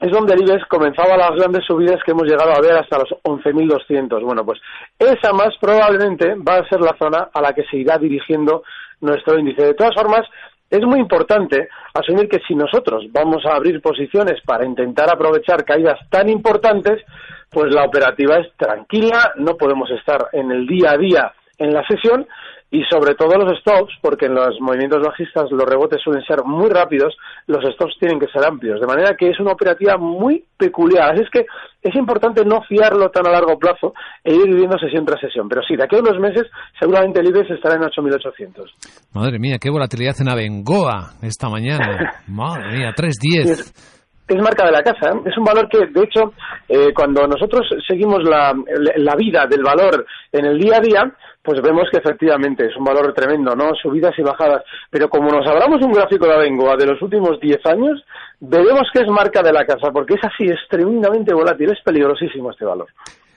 es 0.00 0.12
donde 0.12 0.34
el 0.34 0.42
IBEX 0.42 0.66
comenzaba 0.66 1.16
las 1.16 1.32
grandes 1.32 1.64
subidas 1.64 2.02
que 2.04 2.12
hemos 2.12 2.24
llegado 2.24 2.52
a 2.52 2.60
ver 2.60 2.76
hasta 2.76 2.98
los 2.98 3.08
11.200. 3.24 4.22
Bueno, 4.22 4.44
pues 4.44 4.60
esa 4.98 5.32
más 5.32 5.56
probablemente 5.58 6.34
va 6.34 6.56
a 6.56 6.68
ser 6.68 6.80
la 6.80 6.94
zona 6.98 7.30
a 7.32 7.40
la 7.40 7.54
que 7.54 7.64
se 7.64 7.78
irá 7.78 7.96
dirigiendo 7.96 8.62
nuestro 9.00 9.38
índice. 9.38 9.64
De 9.64 9.74
todas 9.74 9.94
formas, 9.94 10.26
es 10.70 10.82
muy 10.82 11.00
importante 11.00 11.68
asumir 11.94 12.28
que 12.28 12.40
si 12.46 12.54
nosotros 12.54 13.04
vamos 13.10 13.44
a 13.46 13.54
abrir 13.54 13.80
posiciones 13.80 14.40
para 14.44 14.64
intentar 14.64 15.10
aprovechar 15.10 15.64
caídas 15.64 15.98
tan 16.10 16.28
importantes, 16.28 17.02
pues 17.50 17.72
la 17.72 17.84
operativa 17.84 18.36
es 18.38 18.52
tranquila, 18.56 19.32
no 19.36 19.56
podemos 19.56 19.90
estar 19.90 20.28
en 20.32 20.50
el 20.50 20.66
día 20.66 20.92
a 20.92 20.98
día 20.98 21.32
en 21.58 21.72
la 21.72 21.86
sesión 21.86 22.26
y 22.70 22.82
sobre 22.90 23.14
todo 23.14 23.36
los 23.38 23.58
stops, 23.60 23.94
porque 24.02 24.26
en 24.26 24.34
los 24.34 24.60
movimientos 24.60 25.00
bajistas 25.00 25.50
los 25.50 25.64
rebotes 25.64 26.00
suelen 26.02 26.24
ser 26.24 26.42
muy 26.44 26.68
rápidos, 26.68 27.16
los 27.46 27.62
stops 27.74 27.96
tienen 27.98 28.18
que 28.18 28.26
ser 28.26 28.44
amplios, 28.44 28.80
de 28.80 28.86
manera 28.86 29.14
que 29.16 29.30
es 29.30 29.38
una 29.38 29.52
operativa 29.52 29.96
muy 29.96 30.44
peculiar. 30.56 31.12
Así 31.12 31.22
es 31.22 31.30
que 31.30 31.46
es 31.82 31.94
importante 31.94 32.44
no 32.44 32.62
fiarlo 32.62 33.08
tan 33.10 33.26
a 33.26 33.30
largo 33.30 33.58
plazo 33.58 33.94
e 34.24 34.34
ir 34.34 34.46
viviendo 34.46 34.78
sesión 34.78 35.04
tras 35.04 35.20
sesión. 35.20 35.48
Pero 35.48 35.62
sí, 35.62 35.76
de 35.76 35.84
aquí 35.84 35.96
a 35.96 36.00
unos 36.00 36.18
meses 36.18 36.44
seguramente 36.78 37.20
el 37.20 37.28
IBEX 37.28 37.50
estará 37.52 37.76
en 37.76 37.82
8.800. 37.82 39.14
Madre 39.14 39.38
mía, 39.38 39.58
qué 39.60 39.70
volatilidad 39.70 40.14
en 40.20 40.28
Abengoa 40.28 41.12
esta 41.22 41.48
mañana. 41.48 42.14
Madre 42.26 42.78
mía, 42.78 42.92
3.10 42.96 43.94
es 44.28 44.42
marca 44.42 44.66
de 44.66 44.72
la 44.72 44.82
casa. 44.82 45.10
¿eh? 45.10 45.20
Es 45.26 45.38
un 45.38 45.44
valor 45.44 45.68
que, 45.68 45.78
de 45.86 46.02
hecho, 46.02 46.32
eh, 46.68 46.92
cuando 46.94 47.26
nosotros 47.26 47.62
seguimos 47.86 48.22
la, 48.24 48.52
la, 48.96 49.14
vida 49.14 49.46
del 49.48 49.62
valor 49.62 50.04
en 50.32 50.46
el 50.46 50.58
día 50.58 50.78
a 50.78 50.80
día, 50.80 51.12
pues 51.46 51.62
vemos 51.62 51.84
que 51.92 51.98
efectivamente 51.98 52.66
es 52.66 52.76
un 52.76 52.84
valor 52.84 53.14
tremendo, 53.14 53.54
¿no? 53.54 53.70
Subidas 53.80 54.12
y 54.18 54.22
bajadas. 54.22 54.64
Pero 54.90 55.08
como 55.08 55.30
nos 55.30 55.46
hablamos 55.46 55.80
un 55.80 55.92
gráfico 55.92 56.26
de 56.26 56.34
Abengoa 56.34 56.74
de 56.76 56.86
los 56.86 57.00
últimos 57.00 57.38
10 57.40 57.58
años, 57.66 58.02
veremos 58.40 58.90
que 58.92 59.02
es 59.02 59.08
marca 59.08 59.40
de 59.42 59.52
la 59.52 59.64
casa, 59.64 59.90
porque 59.92 60.14
es 60.14 60.20
así, 60.24 60.44
es 60.50 60.58
tremendamente 60.68 61.32
volátil, 61.32 61.70
es 61.70 61.82
peligrosísimo 61.84 62.50
este 62.50 62.64
valor. 62.64 62.88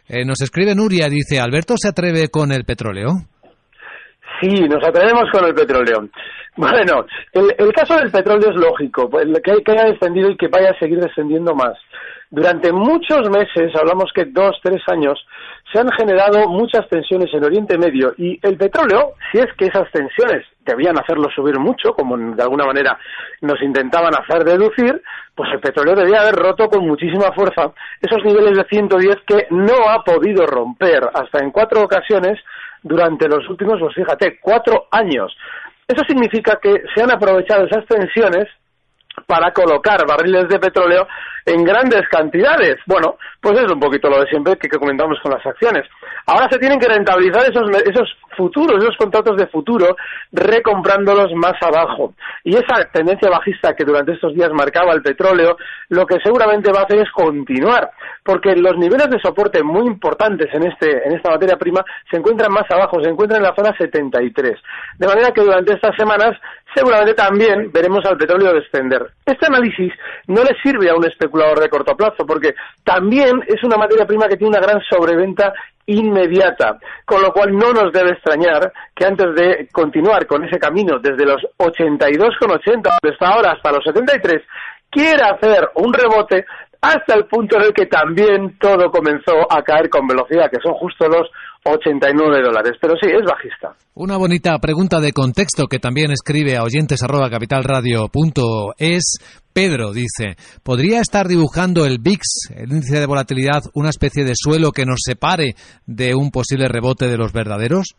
Eh, 0.07 0.25
nos 0.25 0.41
escribe 0.41 0.73
Nuria, 0.73 1.07
dice, 1.07 1.39
¿Alberto 1.39 1.75
se 1.77 1.89
atreve 1.89 2.29
con 2.29 2.51
el 2.51 2.65
petróleo? 2.65 3.09
Sí, 4.39 4.67
nos 4.69 4.83
atrevemos 4.83 5.29
con 5.31 5.45
el 5.45 5.53
petróleo. 5.53 6.07
Bueno, 6.55 7.05
el, 7.33 7.73
caso 7.73 7.95
del 7.95 8.11
petróleo 8.11 8.49
es 8.49 8.55
lógico, 8.55 9.09
pues, 9.09 9.25
que, 9.43 9.63
que 9.63 9.71
haya 9.71 9.91
descendido 9.91 10.29
y 10.29 10.37
que 10.37 10.47
vaya 10.47 10.71
a 10.71 10.79
seguir 10.79 10.99
descendiendo 10.99 11.55
más. 11.55 11.77
Durante 12.31 12.71
muchos 12.71 13.27
meses, 13.29 13.73
hablamos 13.75 14.11
que 14.13 14.25
dos, 14.25 14.55
tres 14.61 14.81
años, 14.87 15.19
se 15.73 15.79
han 15.79 15.89
generado 15.91 16.47
muchas 16.47 16.87
tensiones 16.87 17.33
en 17.33 17.43
Oriente 17.43 17.77
Medio 17.77 18.13
y 18.17 18.39
el 18.43 18.55
petróleo, 18.55 19.13
si 19.31 19.39
es 19.39 19.47
que 19.57 19.65
esas 19.65 19.89
tensiones 19.91 20.45
debían 20.65 20.97
hacerlo 20.99 21.29
subir 21.35 21.57
mucho, 21.57 21.93
como 21.93 22.15
de 22.17 22.43
alguna 22.43 22.65
manera 22.65 22.99
nos 23.41 23.59
intentaban 23.61 24.13
hacer 24.15 24.43
deducir, 24.43 25.01
pues 25.33 25.49
el 25.53 25.59
petróleo 25.59 25.95
debía 25.95 26.21
haber 26.21 26.35
roto 26.35 26.67
con 26.67 26.85
muchísima 26.87 27.31
fuerza 27.31 27.71
esos 28.01 28.23
niveles 28.23 28.57
de 28.57 28.65
110 28.65 29.15
que 29.25 29.47
no 29.49 29.89
ha 29.89 30.03
podido 30.03 30.45
romper 30.45 31.09
hasta 31.13 31.39
en 31.39 31.51
cuatro 31.51 31.83
ocasiones 31.83 32.39
durante 32.83 33.27
los 33.27 33.47
últimos, 33.49 33.79
pues 33.79 33.95
fíjate, 33.95 34.39
cuatro 34.41 34.87
años. 34.91 35.35
Eso 35.87 36.03
significa 36.07 36.59
que 36.61 36.83
se 36.93 37.01
han 37.01 37.11
aprovechado 37.11 37.65
esas 37.65 37.85
tensiones 37.85 38.47
para 39.29 39.53
colocar 39.53 40.07
barriles 40.07 40.49
de 40.49 40.57
petróleo 40.57 41.07
en 41.45 41.63
grandes 41.63 42.01
cantidades. 42.09 42.77
Bueno, 42.87 43.17
pues 43.39 43.59
es 43.59 43.71
un 43.71 43.79
poquito 43.79 44.09
lo 44.09 44.21
de 44.21 44.27
siempre 44.27 44.57
que, 44.57 44.67
comentamos 44.69 45.19
con 45.21 45.31
las 45.31 45.45
acciones. 45.45 45.83
Ahora 46.25 46.47
se 46.49 46.57
tienen 46.57 46.79
que 46.79 46.87
rentabilizar 46.87 47.43
esos, 47.47 47.69
esos 47.85 48.09
futuros, 48.35 48.81
esos 48.81 48.97
contratos 48.97 49.37
de 49.37 49.45
futuro, 49.45 49.95
recomprándolos 50.31 51.31
más 51.35 51.53
abajo. 51.61 52.15
Y 52.43 52.55
esa 52.55 52.85
tendencia 52.91 53.29
bajista 53.29 53.75
que 53.75 53.85
durante 53.85 54.13
estos 54.13 54.33
días 54.33 54.49
marcaba 54.51 54.93
el 54.93 55.03
petróleo, 55.03 55.57
lo 55.89 56.07
que 56.07 56.17
seguramente 56.23 56.71
va 56.71 56.81
a 56.81 56.83
hacer 56.85 56.99
es 56.99 57.11
continuar, 57.11 57.91
porque 58.23 58.55
los 58.55 58.77
niveles 58.77 59.11
de 59.11 59.19
soporte 59.19 59.61
muy 59.61 59.85
importantes 59.85 60.47
en, 60.53 60.65
este, 60.65 61.07
en 61.07 61.15
esta 61.15 61.29
materia 61.29 61.57
prima 61.57 61.85
se 62.09 62.17
encuentran 62.17 62.51
más 62.51 62.65
abajo, 62.71 62.99
se 63.03 63.09
encuentran 63.09 63.41
en 63.41 63.47
la 63.47 63.55
zona 63.55 63.77
73. 63.77 64.57
De 64.97 65.07
manera 65.07 65.31
que 65.31 65.41
durante 65.41 65.73
estas 65.73 65.95
semanas 65.95 66.31
seguramente 66.73 67.13
también 67.13 67.71
veremos 67.71 68.05
al 68.05 68.17
petróleo 68.17 68.53
descender. 68.53 69.05
Este 69.25 69.47
análisis 69.47 69.91
no 70.27 70.43
le 70.43 70.55
sirve 70.61 70.89
a 70.89 70.95
un 70.95 71.05
especulador 71.05 71.59
de 71.59 71.69
corto 71.69 71.95
plazo, 71.95 72.25
porque 72.25 72.53
también 72.83 73.41
es 73.47 73.63
una 73.63 73.77
materia 73.77 74.05
prima 74.05 74.27
que 74.27 74.37
tiene 74.37 74.57
una 74.57 74.65
gran 74.65 74.81
sobreventa 74.89 75.53
inmediata, 75.85 76.77
con 77.05 77.21
lo 77.21 77.31
cual 77.33 77.51
no 77.51 77.73
nos 77.73 77.91
debe 77.91 78.11
extrañar 78.11 78.71
que 78.95 79.05
antes 79.05 79.33
de 79.35 79.67
continuar 79.71 80.27
con 80.27 80.43
ese 80.45 80.59
camino 80.59 80.99
desde 80.99 81.25
los 81.25 81.41
82,80 81.57 82.63
donde 82.65 83.09
está 83.11 83.29
ahora 83.29 83.53
hasta 83.53 83.71
los 83.71 83.83
73, 83.83 84.43
quiera 84.89 85.31
hacer 85.31 85.69
un 85.75 85.91
rebote 85.93 86.45
hasta 86.81 87.15
el 87.15 87.25
punto 87.25 87.57
en 87.57 87.63
el 87.63 87.73
que 87.73 87.85
también 87.87 88.57
todo 88.59 88.89
comenzó 88.89 89.33
a 89.49 89.61
caer 89.63 89.89
con 89.89 90.07
velocidad, 90.07 90.49
que 90.49 90.61
son 90.63 90.73
justo 90.75 91.07
los 91.07 91.27
89 91.65 92.41
dólares. 92.41 92.73
Pero 92.79 92.95
sí, 93.01 93.09
es 93.09 93.23
bajista. 93.25 93.75
Una 93.95 94.15
bonita 94.17 94.57
pregunta 94.59 95.01
de 95.01 95.11
contexto 95.11 95.67
que 95.67 95.79
también 95.79 96.11
escribe 96.11 96.55
a 96.55 96.63
oyentes 96.63 97.01
Pedro 99.51 99.91
dice, 99.91 100.37
¿podría 100.63 101.01
estar 101.01 101.27
dibujando 101.27 101.85
el 101.85 101.97
VIX, 101.99 102.21
el 102.55 102.71
índice 102.71 102.99
de 102.99 103.05
volatilidad, 103.05 103.63
una 103.73 103.89
especie 103.89 104.23
de 104.23 104.33
suelo 104.35 104.71
que 104.71 104.85
nos 104.85 104.99
separe 105.03 105.55
de 105.85 106.15
un 106.15 106.31
posible 106.31 106.69
rebote 106.69 107.07
de 107.07 107.17
los 107.17 107.33
verdaderos? 107.33 107.95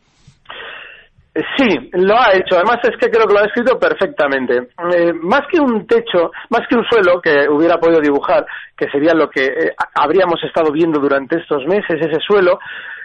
Sí, 1.33 1.89
lo 1.93 2.19
ha 2.19 2.33
hecho. 2.33 2.55
Además 2.55 2.79
es 2.83 2.97
que 2.97 3.09
creo 3.09 3.25
que 3.25 3.33
lo 3.33 3.39
ha 3.39 3.45
escrito 3.45 3.79
perfectamente. 3.79 4.69
Eh, 4.93 5.13
más 5.13 5.41
que 5.49 5.61
un 5.61 5.87
techo, 5.87 6.31
más 6.49 6.67
que 6.67 6.75
un 6.75 6.83
suelo 6.85 7.21
que 7.21 7.47
hubiera 7.49 7.79
podido 7.79 8.01
dibujar, 8.01 8.45
que 8.75 8.89
sería 8.89 9.13
lo 9.13 9.29
que 9.29 9.45
eh, 9.45 9.75
habríamos 9.95 10.43
estado 10.43 10.71
viendo 10.71 10.99
durante 10.99 11.37
estos 11.37 11.65
meses, 11.67 12.01
ese 12.01 12.19
suelo, 12.19 12.59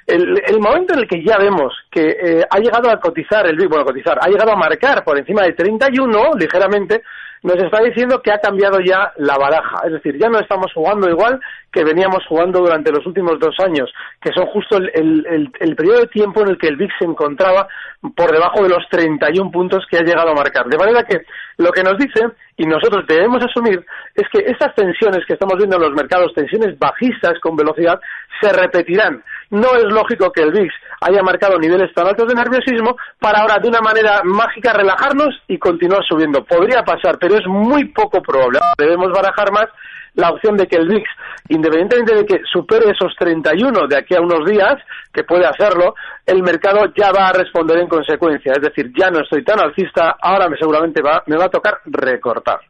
el, 0.06 0.60
momento 0.60 0.94
en 0.94 1.00
el 1.00 1.08
que 1.08 1.22
ya 1.22 1.36
vemos 1.36 1.72
que 1.90 2.10
eh, 2.10 2.44
ha 2.48 2.58
llegado 2.58 2.90
a 2.90 3.00
cotizar 3.00 3.46
el 3.46 3.56
bueno, 3.68 3.84
cotizar, 3.84 4.18
ha 4.20 4.28
llegado 4.28 4.52
a 4.52 4.56
marcar 4.56 5.04
por 5.04 5.18
encima 5.18 5.42
de 5.42 5.52
31 5.52 6.34
ligeramente, 6.38 7.02
nos 7.46 7.62
está 7.62 7.80
diciendo 7.80 8.20
que 8.22 8.32
ha 8.32 8.40
cambiado 8.40 8.80
ya 8.80 9.12
la 9.18 9.38
baraja. 9.38 9.86
Es 9.86 9.92
decir, 9.92 10.18
ya 10.18 10.28
no 10.28 10.40
estamos 10.40 10.72
jugando 10.74 11.08
igual 11.08 11.40
que 11.70 11.84
veníamos 11.84 12.26
jugando 12.28 12.58
durante 12.58 12.90
los 12.90 13.06
últimos 13.06 13.38
dos 13.38 13.54
años, 13.60 13.92
que 14.20 14.32
son 14.32 14.46
justo 14.46 14.78
el, 14.78 15.52
el, 15.60 15.76
periodo 15.76 16.00
de 16.00 16.06
tiempo 16.08 16.40
en 16.40 16.48
el 16.48 16.58
que 16.58 16.66
el 16.66 16.76
VIX 16.76 16.92
se 16.98 17.04
encontraba 17.04 17.68
por 18.16 18.32
debajo 18.32 18.64
de 18.64 18.70
los 18.70 18.88
31 18.90 19.50
puntos 19.52 19.86
que 19.88 19.98
ha 19.98 20.02
llegado 20.02 20.30
a 20.30 20.34
marcar. 20.34 20.66
De 20.66 20.76
manera 20.76 21.04
que 21.04 21.20
lo 21.58 21.70
que 21.70 21.84
nos 21.84 21.96
dice, 21.98 22.26
y 22.56 22.64
nosotros 22.64 23.06
debemos 23.06 23.44
asumir, 23.44 23.84
es 24.14 24.24
que 24.32 24.50
estas 24.50 24.74
tensiones 24.74 25.24
que 25.26 25.34
estamos 25.34 25.56
viendo 25.56 25.76
en 25.76 25.82
los 25.82 25.92
mercados, 25.92 26.34
tensiones 26.34 26.76
bajistas 26.78 27.38
con 27.40 27.54
velocidad, 27.54 28.00
se 28.40 28.52
repetirán. 28.52 29.22
No 29.50 29.72
es 29.76 29.84
lógico 29.84 30.32
que 30.32 30.42
el 30.42 30.50
VIX 30.50 30.74
haya 31.00 31.22
marcado 31.22 31.58
niveles 31.58 31.92
tan 31.94 32.06
altos 32.06 32.28
de 32.28 32.34
nerviosismo 32.34 32.96
para 33.20 33.40
ahora 33.40 33.58
de 33.58 33.68
una 33.68 33.80
manera 33.80 34.22
mágica 34.24 34.72
relajarnos 34.72 35.34
y 35.48 35.58
continuar 35.58 36.02
subiendo. 36.08 36.44
Podría 36.44 36.82
pasar, 36.82 37.18
pero 37.18 37.36
es 37.36 37.46
muy 37.46 37.86
poco 37.86 38.22
probable. 38.22 38.60
Debemos 38.78 39.10
barajar 39.12 39.52
más 39.52 39.66
la 40.14 40.30
opción 40.30 40.56
de 40.56 40.66
que 40.66 40.76
el 40.76 40.88
VIX, 40.88 41.04
independientemente 41.50 42.14
de 42.14 42.24
que 42.24 42.40
supere 42.50 42.90
esos 42.90 43.14
31 43.18 43.86
de 43.86 43.96
aquí 43.98 44.14
a 44.14 44.20
unos 44.20 44.44
días, 44.46 44.76
que 45.12 45.24
puede 45.24 45.46
hacerlo, 45.46 45.94
el 46.24 46.42
mercado 46.42 46.86
ya 46.96 47.12
va 47.12 47.28
a 47.28 47.32
responder 47.32 47.78
en 47.78 47.88
consecuencia. 47.88 48.52
Es 48.52 48.62
decir, 48.62 48.90
ya 48.96 49.10
no 49.10 49.20
estoy 49.20 49.44
tan 49.44 49.60
alcista, 49.60 50.16
ahora 50.20 50.48
me 50.48 50.56
seguramente 50.56 51.02
va, 51.02 51.22
me 51.26 51.36
va 51.36 51.44
a 51.44 51.50
tocar 51.50 51.80
recortar. 51.84 52.60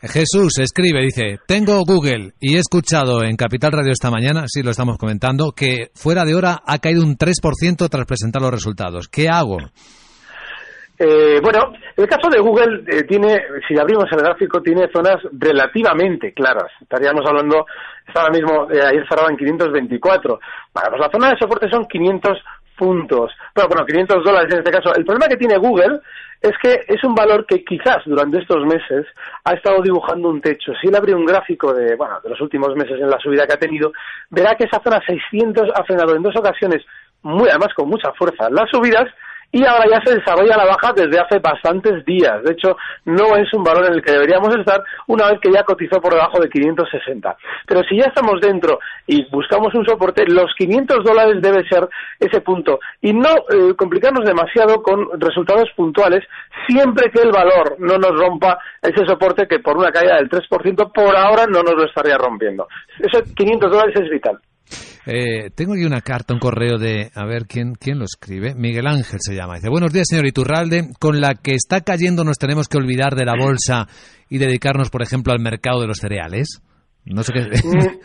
Jesús 0.00 0.58
escribe, 0.58 1.00
dice, 1.00 1.38
tengo 1.46 1.82
Google 1.86 2.32
y 2.40 2.56
he 2.56 2.58
escuchado 2.58 3.22
en 3.22 3.36
Capital 3.36 3.72
Radio 3.72 3.92
esta 3.92 4.10
mañana, 4.10 4.44
sí 4.46 4.62
lo 4.62 4.70
estamos 4.70 4.98
comentando, 4.98 5.52
que 5.52 5.90
fuera 5.94 6.24
de 6.24 6.34
hora 6.34 6.60
ha 6.66 6.78
caído 6.78 7.02
un 7.02 7.16
3% 7.16 7.88
tras 7.88 8.06
presentar 8.06 8.42
los 8.42 8.50
resultados. 8.50 9.08
¿Qué 9.08 9.28
hago? 9.28 9.58
Eh, 10.98 11.40
bueno, 11.42 11.72
el 11.96 12.06
caso 12.06 12.28
de 12.30 12.38
Google 12.38 12.84
eh, 12.86 13.02
tiene, 13.02 13.42
si 13.66 13.76
abrimos 13.78 14.04
el 14.12 14.18
gráfico, 14.18 14.60
tiene 14.62 14.88
zonas 14.92 15.16
relativamente 15.32 16.32
claras. 16.32 16.70
Estaríamos 16.80 17.22
hablando, 17.26 17.66
ahora 18.14 18.30
mismo, 18.32 18.70
eh, 18.70 18.80
ayer 18.80 19.04
cerraba 19.08 19.30
en 19.30 19.36
524. 19.36 20.38
Bueno, 20.72 20.88
pues 20.90 21.00
la 21.00 21.10
zona 21.10 21.30
de 21.30 21.38
soporte 21.38 21.68
son 21.68 21.86
500 21.86 22.38
puntos. 22.76 23.32
Pero 23.54 23.68
bueno, 23.68 23.86
500 23.86 24.24
dólares 24.24 24.52
en 24.52 24.58
este 24.58 24.70
caso. 24.70 24.94
El 24.94 25.04
problema 25.04 25.28
que 25.28 25.36
tiene 25.36 25.58
Google 25.58 26.00
es 26.40 26.52
que 26.62 26.84
es 26.86 27.02
un 27.04 27.14
valor 27.14 27.46
que 27.46 27.64
quizás 27.64 27.98
durante 28.04 28.38
estos 28.38 28.66
meses 28.66 29.06
ha 29.44 29.52
estado 29.52 29.80
dibujando 29.82 30.28
un 30.28 30.40
techo. 30.40 30.72
Si 30.80 30.88
él 30.88 30.94
abre 30.94 31.14
un 31.14 31.24
gráfico 31.24 31.72
de, 31.72 31.96
bueno, 31.96 32.20
de 32.22 32.30
los 32.30 32.40
últimos 32.40 32.74
meses 32.76 33.00
en 33.00 33.08
la 33.08 33.18
subida 33.18 33.46
que 33.46 33.54
ha 33.54 33.58
tenido, 33.58 33.92
verá 34.30 34.54
que 34.54 34.64
esa 34.64 34.82
zona 34.82 35.00
600 35.06 35.70
ha 35.74 35.84
frenado 35.84 36.14
en 36.14 36.22
dos 36.22 36.36
ocasiones, 36.36 36.84
muy, 37.22 37.48
además 37.48 37.72
con 37.74 37.88
mucha 37.88 38.12
fuerza, 38.12 38.50
las 38.50 38.68
subidas 38.70 39.06
y 39.54 39.64
ahora 39.64 39.84
ya 39.88 40.00
se 40.04 40.16
desarrolla 40.16 40.56
la 40.56 40.64
baja 40.64 40.92
desde 40.92 41.20
hace 41.20 41.38
bastantes 41.38 42.04
días. 42.04 42.42
De 42.42 42.54
hecho, 42.54 42.76
no 43.04 43.36
es 43.36 43.46
un 43.54 43.62
valor 43.62 43.86
en 43.86 43.92
el 43.92 44.02
que 44.02 44.10
deberíamos 44.10 44.52
estar 44.56 44.82
una 45.06 45.30
vez 45.30 45.38
que 45.40 45.52
ya 45.52 45.62
cotizó 45.62 46.00
por 46.00 46.12
debajo 46.12 46.40
de 46.40 46.48
560. 46.48 47.36
Pero 47.64 47.82
si 47.84 47.96
ya 47.96 48.06
estamos 48.06 48.40
dentro 48.40 48.80
y 49.06 49.24
buscamos 49.30 49.72
un 49.76 49.86
soporte, 49.86 50.24
los 50.26 50.52
500 50.58 51.04
dólares 51.04 51.40
debe 51.40 51.62
ser 51.68 51.88
ese 52.18 52.40
punto. 52.40 52.80
Y 53.00 53.12
no 53.12 53.28
eh, 53.28 53.74
complicarnos 53.78 54.24
demasiado 54.26 54.82
con 54.82 55.20
resultados 55.20 55.70
puntuales 55.76 56.24
siempre 56.66 57.12
que 57.12 57.22
el 57.22 57.30
valor 57.30 57.76
no 57.78 57.96
nos 57.96 58.10
rompa 58.10 58.58
ese 58.82 59.06
soporte 59.06 59.46
que 59.46 59.60
por 59.60 59.76
una 59.76 59.92
caída 59.92 60.16
del 60.16 60.28
3% 60.28 60.90
por 60.92 61.14
ahora 61.14 61.46
no 61.46 61.62
nos 61.62 61.76
lo 61.76 61.84
estaría 61.84 62.18
rompiendo. 62.18 62.66
Esos 62.98 63.32
500 63.32 63.70
dólares 63.70 63.94
es 64.00 64.10
vital. 64.10 64.40
Eh, 65.06 65.50
tengo 65.54 65.74
aquí 65.74 65.84
una 65.84 66.00
carta, 66.00 66.32
un 66.32 66.40
correo 66.40 66.78
de, 66.78 67.10
a 67.14 67.26
ver 67.26 67.42
quién, 67.46 67.74
quién 67.74 67.98
lo 67.98 68.04
escribe. 68.04 68.54
Miguel 68.54 68.86
Ángel 68.86 69.18
se 69.20 69.34
llama. 69.34 69.56
Dice, 69.56 69.68
buenos 69.68 69.92
días, 69.92 70.06
señor 70.08 70.26
Iturralde. 70.26 70.88
Con 70.98 71.20
la 71.20 71.34
que 71.34 71.52
está 71.52 71.82
cayendo 71.82 72.24
nos 72.24 72.38
tenemos 72.38 72.68
que 72.68 72.78
olvidar 72.78 73.14
de 73.14 73.26
la 73.26 73.34
bolsa 73.38 73.86
y 74.30 74.38
dedicarnos, 74.38 74.90
por 74.90 75.02
ejemplo, 75.02 75.32
al 75.32 75.40
mercado 75.40 75.80
de 75.80 75.88
los 75.88 75.98
cereales. 75.98 76.62
No 77.04 77.22
sé 77.22 77.34
qué. 77.34 77.40
Mm, 77.40 77.98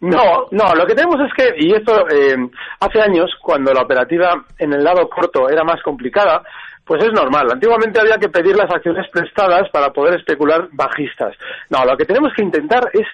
no, 0.08 0.46
no, 0.52 0.74
lo 0.74 0.86
que 0.86 0.94
tenemos 0.94 1.16
es 1.26 1.32
que, 1.36 1.54
y 1.58 1.72
esto 1.72 2.06
eh, 2.08 2.36
hace 2.78 3.00
años, 3.00 3.30
cuando 3.42 3.72
la 3.72 3.82
operativa 3.82 4.44
en 4.58 4.72
el 4.72 4.84
lado 4.84 5.08
corto 5.08 5.48
era 5.48 5.64
más 5.64 5.82
complicada, 5.82 6.42
pues 6.90 7.04
es 7.04 7.12
normal. 7.12 7.46
Antiguamente 7.52 8.00
había 8.00 8.18
que 8.18 8.28
pedir 8.28 8.56
las 8.56 8.68
acciones 8.68 9.06
prestadas 9.12 9.70
para 9.70 9.92
poder 9.92 10.18
especular 10.18 10.66
bajistas. 10.72 11.36
No, 11.68 11.84
lo 11.84 11.96
que 11.96 12.04
tenemos 12.04 12.32
que 12.34 12.42
intentar 12.42 12.90
es 12.92 13.06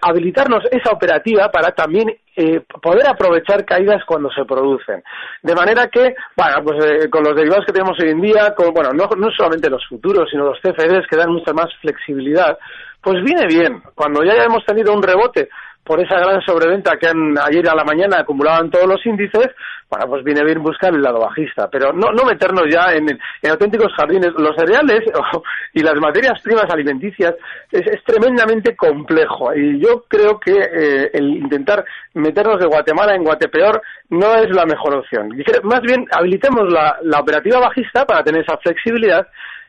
habilitarnos 0.00 0.62
esa 0.70 0.92
operativa 0.92 1.50
para 1.50 1.72
también 1.72 2.08
eh, 2.36 2.60
poder 2.80 3.04
aprovechar 3.08 3.64
caídas 3.64 4.04
cuando 4.06 4.30
se 4.30 4.44
producen. 4.44 5.02
De 5.42 5.56
manera 5.56 5.88
que, 5.88 6.14
bueno, 6.36 6.62
pues 6.62 6.84
eh, 6.84 7.10
con 7.10 7.24
los 7.24 7.34
derivados 7.34 7.66
que 7.66 7.72
tenemos 7.72 7.98
hoy 8.00 8.10
en 8.10 8.20
día, 8.20 8.54
con, 8.54 8.72
bueno, 8.72 8.90
no, 8.92 9.08
no 9.16 9.28
solamente 9.36 9.70
los 9.70 9.84
futuros, 9.88 10.30
sino 10.30 10.44
los 10.44 10.60
CFDs 10.60 11.08
que 11.10 11.16
dan 11.16 11.32
mucha 11.32 11.52
más 11.52 11.66
flexibilidad, 11.80 12.56
pues 13.02 13.24
viene 13.24 13.46
bien. 13.48 13.82
Cuando 13.96 14.22
ya 14.22 14.34
hemos 14.44 14.64
tenido 14.64 14.94
un 14.94 15.02
rebote, 15.02 15.48
por 15.86 16.00
esa 16.00 16.16
gran 16.16 16.42
sobreventa 16.42 16.96
que 17.00 17.06
han, 17.06 17.38
ayer 17.38 17.68
a 17.68 17.74
la 17.74 17.84
mañana 17.84 18.18
acumulaban 18.18 18.70
todos 18.70 18.86
los 18.86 19.06
índices, 19.06 19.48
bueno, 19.88 20.06
pues 20.08 20.24
viene 20.24 20.44
bien 20.44 20.62
buscar 20.62 20.92
el 20.92 21.00
lado 21.00 21.20
bajista, 21.20 21.68
pero 21.70 21.92
no, 21.92 22.10
no 22.10 22.24
meternos 22.24 22.64
ya 22.68 22.92
en, 22.92 23.08
en 23.08 23.50
auténticos 23.50 23.92
jardines. 23.96 24.32
Los 24.36 24.56
cereales 24.56 25.00
y 25.74 25.82
las 25.82 25.94
materias 25.94 26.42
primas 26.42 26.66
alimenticias 26.68 27.34
es, 27.70 27.86
es, 27.86 28.02
tremendamente 28.04 28.74
complejo 28.74 29.54
y 29.54 29.80
yo 29.80 30.04
creo 30.08 30.40
que 30.40 30.52
eh, 30.52 31.10
el 31.12 31.36
intentar 31.36 31.84
meternos 32.14 32.58
de 32.58 32.66
Guatemala 32.66 33.14
en 33.14 33.22
Guatepeor 33.22 33.80
no 34.10 34.34
es 34.34 34.50
la 34.50 34.66
mejor 34.66 34.96
opción. 34.96 35.30
Más 35.62 35.82
bien, 35.82 36.04
habilitemos 36.10 36.64
la, 36.72 36.98
la 37.02 37.20
operativa 37.20 37.60
bajista 37.60 38.04
para 38.04 38.24
tener 38.24 38.42
esa 38.42 38.56
flexibilidad 38.58 39.26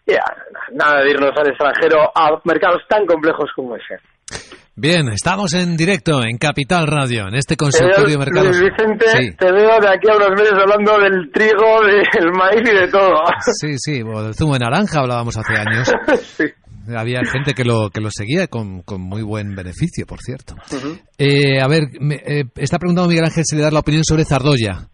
y 0.07 0.13
nada 0.73 1.01
de 1.01 1.11
irnos 1.11 1.31
al 1.35 1.49
extranjero 1.49 2.11
a 2.15 2.41
mercados 2.45 2.81
tan 2.87 3.05
complejos 3.05 3.51
como 3.55 3.75
ese. 3.75 3.99
Bien, 4.79 5.07
estamos 5.07 5.55
en 5.55 5.75
directo 5.75 6.21
en 6.21 6.37
Capital 6.37 6.85
Radio, 6.85 7.27
en 7.27 7.33
este 7.33 7.57
consultorio 7.57 8.11
de 8.11 8.17
mercados. 8.19 8.61
Vicente, 8.61 9.35
te 9.35 9.51
veo 9.51 9.79
de 9.79 9.89
aquí 9.89 10.07
a 10.07 10.15
unos 10.15 10.29
meses 10.37 10.53
hablando 10.53 10.99
del 10.99 11.31
trigo, 11.31 11.81
del 12.13 12.31
maíz 12.31 12.61
y 12.61 12.75
de 12.75 12.87
todo. 12.87 13.23
Sí, 13.59 13.73
sí, 13.79 14.03
del 14.03 14.35
zumo 14.35 14.53
de 14.53 14.59
naranja 14.59 14.99
hablábamos 14.99 15.35
hace 15.35 15.53
años. 15.55 15.91
sí. 16.21 16.43
Había 16.95 17.21
gente 17.25 17.55
que 17.55 17.65
lo, 17.65 17.89
que 17.89 18.01
lo 18.01 18.09
seguía 18.11 18.45
con, 18.45 18.83
con 18.83 19.01
muy 19.01 19.23
buen 19.23 19.55
beneficio, 19.55 20.05
por 20.05 20.19
cierto. 20.19 20.53
eh, 21.17 21.59
a 21.59 21.67
ver, 21.67 21.85
me, 21.99 22.17
eh, 22.17 22.43
está 22.57 22.77
preguntando 22.77 23.09
Miguel 23.09 23.25
Ángel 23.25 23.45
si 23.47 23.55
le 23.55 23.63
da 23.63 23.71
la 23.71 23.79
opinión 23.79 24.03
sobre 24.03 24.25
Zardoya. 24.25 24.87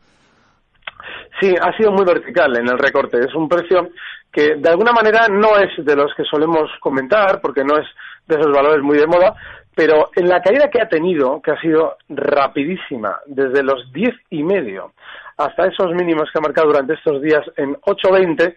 Sí, 1.41 1.53
ha 1.61 1.75
sido 1.75 1.91
muy 1.91 2.05
vertical 2.05 2.55
en 2.57 2.69
el 2.69 2.79
recorte. 2.79 3.19
Es 3.19 3.35
un 3.35 3.49
precio 3.49 3.89
que 4.31 4.55
de 4.55 4.69
alguna 4.69 4.93
manera 4.93 5.27
no 5.27 5.57
es 5.57 5.85
de 5.85 5.95
los 5.97 6.13
que 6.15 6.23
solemos 6.23 6.71
comentar, 6.79 7.41
porque 7.41 7.65
no 7.65 7.77
es 7.77 7.85
de 8.27 8.35
esos 8.35 8.51
valores 8.53 8.81
muy 8.81 8.97
de 8.97 9.05
moda, 9.05 9.35
pero 9.75 10.09
en 10.15 10.29
la 10.29 10.41
caída 10.41 10.69
que 10.69 10.81
ha 10.81 10.87
tenido, 10.87 11.41
que 11.41 11.51
ha 11.51 11.61
sido 11.61 11.97
rapidísima, 12.09 13.19
desde 13.25 13.63
los 13.63 13.91
diez 13.91 14.13
y 14.29 14.43
medio 14.43 14.93
hasta 15.37 15.65
esos 15.65 15.91
mínimos 15.93 16.29
que 16.31 16.39
ha 16.39 16.41
marcado 16.41 16.67
durante 16.67 16.93
estos 16.93 17.21
días 17.21 17.41
en 17.57 17.75
8.20, 17.75 18.55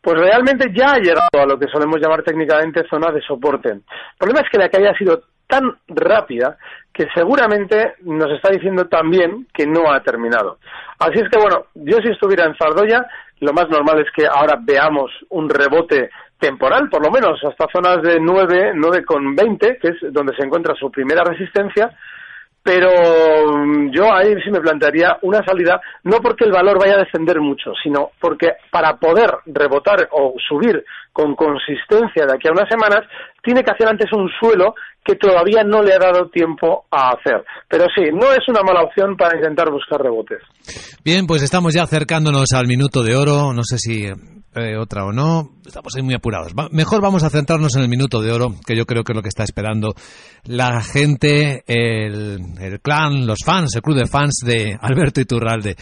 pues 0.00 0.18
realmente 0.18 0.70
ya 0.74 0.94
ha 0.94 0.98
llegado 0.98 1.28
a 1.32 1.46
lo 1.46 1.58
que 1.58 1.68
solemos 1.68 2.00
llamar 2.00 2.22
técnicamente 2.22 2.86
zona 2.88 3.10
de 3.12 3.22
soporte. 3.22 3.70
El 3.70 3.82
problema 4.18 4.40
es 4.40 4.50
que 4.50 4.58
la 4.58 4.68
caída 4.68 4.90
ha 4.90 4.98
sido 4.98 5.22
tan 5.46 5.76
rápida 5.88 6.56
que 6.92 7.06
seguramente 7.14 7.94
nos 8.02 8.30
está 8.32 8.50
diciendo 8.50 8.88
también 8.88 9.46
que 9.52 9.66
no 9.66 9.90
ha 9.90 10.00
terminado. 10.00 10.58
Así 10.98 11.18
es 11.18 11.28
que 11.28 11.38
bueno, 11.38 11.66
yo 11.74 11.98
si 11.98 12.08
estuviera 12.08 12.44
en 12.46 12.56
Zardoya, 12.56 13.06
lo 13.40 13.52
más 13.52 13.68
normal 13.68 14.00
es 14.00 14.10
que 14.12 14.26
ahora 14.26 14.58
veamos 14.60 15.10
un 15.30 15.48
rebote 15.48 16.10
temporal, 16.42 16.88
por 16.90 17.04
lo 17.04 17.10
menos 17.12 17.38
hasta 17.44 17.68
zonas 17.72 18.02
de 18.02 18.18
9, 18.18 18.72
9,20, 18.74 19.78
que 19.80 19.88
es 19.88 20.12
donde 20.12 20.34
se 20.36 20.44
encuentra 20.44 20.74
su 20.74 20.90
primera 20.90 21.22
resistencia, 21.22 21.96
pero 22.64 22.90
mm, 23.56 23.90
yo 23.92 24.12
ahí 24.12 24.34
sí 24.44 24.50
me 24.50 24.60
plantearía 24.60 25.18
una 25.22 25.44
salida, 25.44 25.80
no 26.02 26.18
porque 26.18 26.44
el 26.44 26.50
valor 26.50 26.80
vaya 26.80 26.94
a 26.94 27.04
descender 27.04 27.40
mucho, 27.40 27.70
sino 27.82 28.10
porque 28.20 28.54
para 28.72 28.96
poder 28.96 29.30
rebotar 29.46 30.08
o 30.10 30.34
subir 30.48 30.84
con 31.12 31.36
consistencia 31.36 32.26
de 32.26 32.34
aquí 32.34 32.48
a 32.48 32.52
unas 32.52 32.68
semanas, 32.68 33.02
tiene 33.42 33.62
que 33.62 33.70
hacer 33.70 33.86
antes 33.86 34.10
un 34.12 34.28
suelo 34.40 34.74
que 35.04 35.14
todavía 35.16 35.62
no 35.62 35.82
le 35.82 35.94
ha 35.94 35.98
dado 35.98 36.28
tiempo 36.30 36.86
a 36.90 37.10
hacer. 37.10 37.44
Pero 37.68 37.86
sí, 37.94 38.02
no 38.12 38.32
es 38.32 38.48
una 38.48 38.62
mala 38.62 38.82
opción 38.82 39.16
para 39.16 39.36
intentar 39.36 39.70
buscar 39.70 40.00
rebotes. 40.00 40.40
Bien, 41.04 41.26
pues 41.26 41.42
estamos 41.42 41.74
ya 41.74 41.82
acercándonos 41.82 42.52
al 42.54 42.66
minuto 42.66 43.02
de 43.02 43.16
oro. 43.16 43.52
No 43.52 43.62
sé 43.64 43.78
si 43.78 44.08
eh, 44.54 44.76
otra 44.76 45.04
o 45.04 45.12
no. 45.12 45.50
Estamos 45.66 45.94
ahí 45.96 46.02
muy 46.02 46.14
apurados. 46.14 46.52
mejor 46.70 47.00
vamos 47.00 47.22
a 47.22 47.30
centrarnos 47.30 47.74
en 47.76 47.82
el 47.82 47.88
minuto 47.88 48.20
de 48.20 48.32
oro, 48.32 48.54
que 48.66 48.76
yo 48.76 48.84
creo 48.84 49.04
que 49.04 49.12
es 49.12 49.16
lo 49.16 49.22
que 49.22 49.28
está 49.28 49.44
esperando 49.44 49.94
la 50.44 50.82
gente, 50.82 51.64
el, 51.66 52.38
el 52.60 52.80
clan, 52.80 53.26
los 53.26 53.38
fans, 53.44 53.74
el 53.76 53.82
club 53.82 53.96
de 53.96 54.06
fans 54.06 54.40
de 54.44 54.76
Alberto 54.80 55.20
Iturralde. 55.20 55.76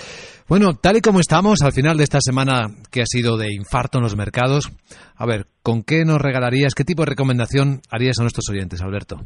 Bueno, 0.48 0.74
tal 0.74 0.96
y 0.96 1.00
como 1.00 1.20
estamos 1.20 1.62
al 1.62 1.72
final 1.72 1.96
de 1.96 2.04
esta 2.04 2.20
semana 2.20 2.66
que 2.90 3.02
ha 3.02 3.06
sido 3.06 3.36
de 3.36 3.52
infarto 3.52 3.98
en 3.98 4.04
los 4.04 4.16
mercados, 4.16 4.70
a 5.16 5.26
ver, 5.26 5.46
¿con 5.62 5.82
qué 5.82 6.04
nos 6.04 6.20
regalarías? 6.20 6.74
¿Qué 6.74 6.84
tipo 6.84 7.02
de 7.02 7.10
recomendación 7.10 7.80
harías 7.90 8.18
a 8.18 8.22
nuestros 8.22 8.48
oyentes, 8.50 8.82
Alberto? 8.82 9.16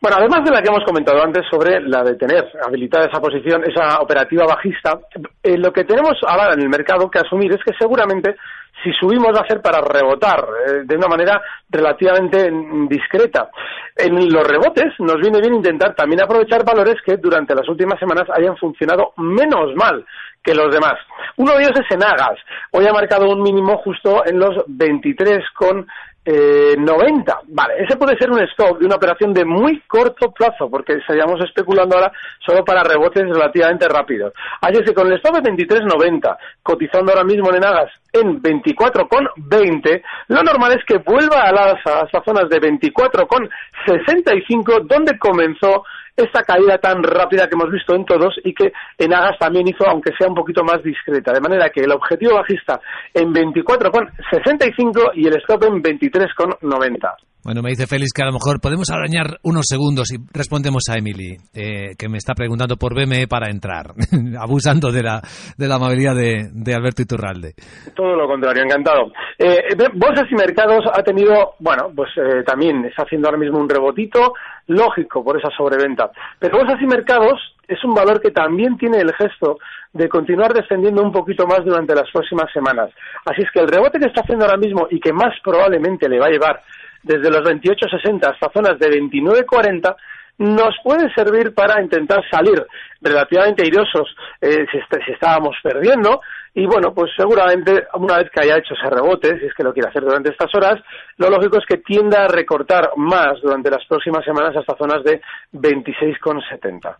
Bueno, 0.00 0.16
además 0.20 0.44
de 0.44 0.52
la 0.52 0.62
que 0.62 0.68
hemos 0.68 0.84
comentado 0.86 1.20
antes 1.20 1.42
sobre 1.50 1.80
la 1.80 2.04
de 2.04 2.14
tener 2.14 2.44
habilitada 2.64 3.06
esa 3.06 3.20
posición, 3.20 3.62
esa 3.64 3.98
operativa 4.00 4.46
bajista, 4.46 5.00
eh, 5.42 5.58
lo 5.58 5.72
que 5.72 5.82
tenemos 5.82 6.14
ahora 6.24 6.54
en 6.54 6.60
el 6.60 6.68
mercado 6.68 7.10
que 7.10 7.18
asumir 7.18 7.50
es 7.50 7.58
que 7.64 7.72
seguramente 7.76 8.36
si 8.82 8.92
subimos 8.92 9.34
va 9.34 9.40
a 9.40 9.48
ser 9.48 9.60
para 9.60 9.80
rebotar 9.80 10.46
eh, 10.66 10.72
de 10.84 10.96
una 10.96 11.08
manera 11.08 11.40
relativamente 11.68 12.50
discreta. 12.88 13.50
En 13.96 14.14
los 14.32 14.46
rebotes 14.46 14.94
nos 15.00 15.16
viene 15.16 15.40
bien 15.40 15.54
intentar 15.54 15.94
también 15.94 16.22
aprovechar 16.22 16.64
valores 16.64 16.96
que 17.04 17.16
durante 17.16 17.54
las 17.54 17.68
últimas 17.68 17.98
semanas 17.98 18.28
hayan 18.36 18.56
funcionado 18.56 19.12
menos 19.16 19.74
mal 19.74 20.04
que 20.42 20.54
los 20.54 20.72
demás. 20.72 20.94
Uno 21.36 21.54
de 21.54 21.64
ellos 21.64 21.78
es 21.78 21.94
Enagas. 21.94 22.38
Hoy 22.72 22.86
ha 22.86 22.92
marcado 22.92 23.30
un 23.30 23.42
mínimo 23.42 23.76
justo 23.78 24.24
en 24.26 24.38
los 24.38 24.64
23 24.66 25.38
con 25.54 25.86
eh, 26.30 26.76
90. 26.76 27.40
Vale, 27.48 27.72
ese 27.78 27.96
puede 27.96 28.18
ser 28.18 28.30
un 28.30 28.40
stop 28.40 28.78
de 28.78 28.84
una 28.84 28.96
operación 28.96 29.32
de 29.32 29.46
muy 29.46 29.80
corto 29.86 30.30
plazo, 30.30 30.68
porque 30.68 30.92
estaríamos 30.94 31.42
especulando 31.42 31.96
ahora 31.96 32.12
solo 32.44 32.62
para 32.66 32.82
rebotes 32.82 33.24
relativamente 33.24 33.88
rápidos. 33.88 34.34
Así 34.60 34.84
que 34.84 34.92
con 34.92 35.06
el 35.06 35.14
stop 35.14 35.36
de 35.36 35.50
23.90, 35.50 36.36
cotizando 36.62 37.12
ahora 37.12 37.24
mismo 37.24 37.48
en 37.48 37.56
Enagas 37.56 37.90
en 38.12 38.42
24,20, 38.42 40.02
lo 40.28 40.42
normal 40.42 40.72
es 40.72 40.84
que 40.84 40.98
vuelva 40.98 41.44
a 41.44 41.52
las 41.52 41.76
a 41.86 42.02
estas 42.04 42.22
zonas 42.24 42.50
de 42.50 42.60
24,65, 42.60 44.86
donde 44.86 45.18
comenzó 45.18 45.82
esta 46.18 46.42
caída 46.42 46.78
tan 46.78 47.02
rápida 47.02 47.48
que 47.48 47.54
hemos 47.54 47.70
visto 47.70 47.94
en 47.94 48.04
todos 48.04 48.34
y 48.44 48.52
que 48.52 48.72
en 48.98 49.14
Agas 49.14 49.38
también 49.38 49.68
hizo, 49.68 49.88
aunque 49.88 50.12
sea 50.18 50.28
un 50.28 50.34
poquito 50.34 50.64
más 50.64 50.82
discreta. 50.82 51.32
De 51.32 51.40
manera 51.40 51.70
que 51.70 51.80
el 51.80 51.92
objetivo 51.92 52.34
bajista 52.34 52.80
en 53.14 53.32
24,65 53.32 55.12
y 55.14 55.28
el 55.28 55.36
stop 55.38 55.64
en 55.64 55.82
23,90. 55.82 57.14
Bueno, 57.44 57.62
me 57.62 57.70
dice 57.70 57.86
Félix 57.86 58.12
que 58.12 58.22
a 58.22 58.26
lo 58.26 58.32
mejor 58.32 58.60
podemos 58.60 58.90
arañar 58.90 59.38
unos 59.42 59.64
segundos 59.66 60.12
y 60.12 60.18
respondemos 60.34 60.82
a 60.90 60.98
Emily, 60.98 61.36
eh, 61.54 61.94
que 61.96 62.08
me 62.08 62.18
está 62.18 62.34
preguntando 62.34 62.76
por 62.76 62.94
BME 62.94 63.26
para 63.26 63.48
entrar, 63.48 63.94
abusando 64.38 64.90
de 64.90 65.02
la, 65.02 65.22
de 65.56 65.68
la 65.68 65.76
amabilidad 65.76 66.14
de, 66.14 66.50
de 66.52 66.74
Alberto 66.74 67.02
Iturralde. 67.02 67.54
Todo 67.94 68.16
lo 68.16 68.26
contrario, 68.26 68.64
encantado. 68.64 69.12
Eh, 69.38 69.56
bolsas 69.94 70.26
y 70.30 70.34
mercados 70.34 70.84
ha 70.92 71.02
tenido, 71.02 71.54
bueno, 71.60 71.90
pues 71.94 72.10
eh, 72.16 72.42
también 72.44 72.84
está 72.84 73.04
haciendo 73.04 73.28
ahora 73.28 73.38
mismo 73.38 73.58
un 73.58 73.68
rebotito, 73.68 74.34
lógico 74.66 75.24
por 75.24 75.38
esa 75.38 75.48
sobreventa. 75.56 76.07
Pero 76.38 76.58
bolsas 76.58 76.80
y 76.80 76.86
mercados 76.86 77.40
es 77.66 77.82
un 77.84 77.94
valor 77.94 78.20
que 78.20 78.30
también 78.30 78.76
tiene 78.76 78.98
el 78.98 79.12
gesto 79.14 79.58
de 79.92 80.08
continuar 80.08 80.52
descendiendo 80.52 81.02
un 81.02 81.12
poquito 81.12 81.46
más 81.46 81.64
durante 81.64 81.94
las 81.94 82.10
próximas 82.10 82.50
semanas. 82.52 82.90
Así 83.24 83.42
es 83.42 83.50
que 83.50 83.60
el 83.60 83.68
rebote 83.68 83.98
que 83.98 84.06
está 84.06 84.22
haciendo 84.22 84.44
ahora 84.44 84.56
mismo 84.56 84.86
y 84.90 85.00
que 85.00 85.12
más 85.12 85.34
probablemente 85.42 86.08
le 86.08 86.18
va 86.18 86.26
a 86.26 86.30
llevar 86.30 86.62
desde 87.02 87.30
los 87.30 87.42
28.60 87.42 88.32
hasta 88.32 88.50
zonas 88.50 88.78
de 88.78 88.88
29.40 88.90 89.96
nos 90.38 90.76
puede 90.84 91.12
servir 91.14 91.52
para 91.52 91.82
intentar 91.82 92.22
salir 92.30 92.64
relativamente 93.00 93.64
airosos 93.64 94.14
eh, 94.40 94.66
si, 94.70 95.12
estábamos 95.12 95.56
perdiendo 95.62 96.20
y 96.58 96.66
bueno, 96.66 96.92
pues 96.92 97.12
seguramente 97.16 97.86
una 97.94 98.16
vez 98.16 98.28
que 98.34 98.40
haya 98.42 98.58
hecho 98.58 98.74
ese 98.74 98.90
rebote, 98.90 99.38
si 99.38 99.46
es 99.46 99.54
que 99.56 99.62
lo 99.62 99.72
quiere 99.72 99.90
hacer 99.90 100.02
durante 100.02 100.32
estas 100.32 100.52
horas, 100.56 100.82
lo 101.16 101.30
lógico 101.30 101.56
es 101.58 101.64
que 101.68 101.76
tienda 101.76 102.24
a 102.24 102.26
recortar 102.26 102.90
más 102.96 103.40
durante 103.40 103.70
las 103.70 103.86
próximas 103.88 104.24
semanas 104.24 104.56
hasta 104.56 104.76
zonas 104.76 105.04
de 105.04 105.20
26,70. 105.52 106.96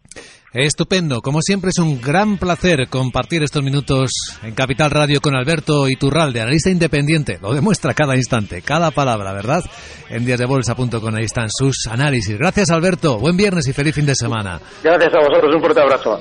Estupendo. 0.53 1.21
Como 1.23 1.42
siempre 1.42 1.71
es 1.71 1.79
un 1.81 2.01
gran 2.01 2.38
placer 2.38 2.88
compartir 2.88 3.42
estos 3.42 3.64
minutos 3.64 4.11
en 4.44 4.55
Capital 4.55 4.92
Radio 4.92 5.21
con 5.21 5.35
Alberto 5.35 5.88
Iturralde, 5.88 6.40
analista 6.40 6.71
independiente. 6.71 7.40
Lo 7.42 7.53
demuestra 7.53 7.94
cada 7.94 8.14
instante, 8.14 8.62
cada 8.62 8.92
palabra, 8.92 9.33
¿verdad? 9.33 9.64
En 10.09 10.25
díasdebolsa.com 10.25 11.16
ahí 11.16 11.25
están 11.25 11.49
sus 11.49 11.88
análisis. 11.90 12.38
Gracias 12.38 12.71
Alberto. 12.71 13.18
Buen 13.18 13.37
viernes 13.37 13.66
y 13.66 13.73
feliz 13.73 13.97
fin 13.97 14.07
de 14.07 14.14
semana. 14.14 14.61
Gracias 14.85 15.12
a 15.12 15.18
vosotros. 15.18 15.53
Un 15.53 15.61
fuerte 15.61 15.81
abrazo. 15.81 16.21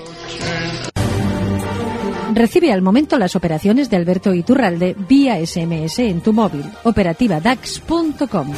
Recibe 2.38 2.72
al 2.72 2.84
momento 2.84 3.18
las 3.18 3.36
operaciones 3.36 3.90
de 3.90 3.98
Alberto 3.98 4.32
Iturralde 4.32 4.96
vía 5.10 5.44
SMS 5.44 5.98
en 5.98 6.22
tu 6.22 6.34
móvil. 6.34 6.72
Operativa 6.84 7.40
DAX.com. 7.40 8.54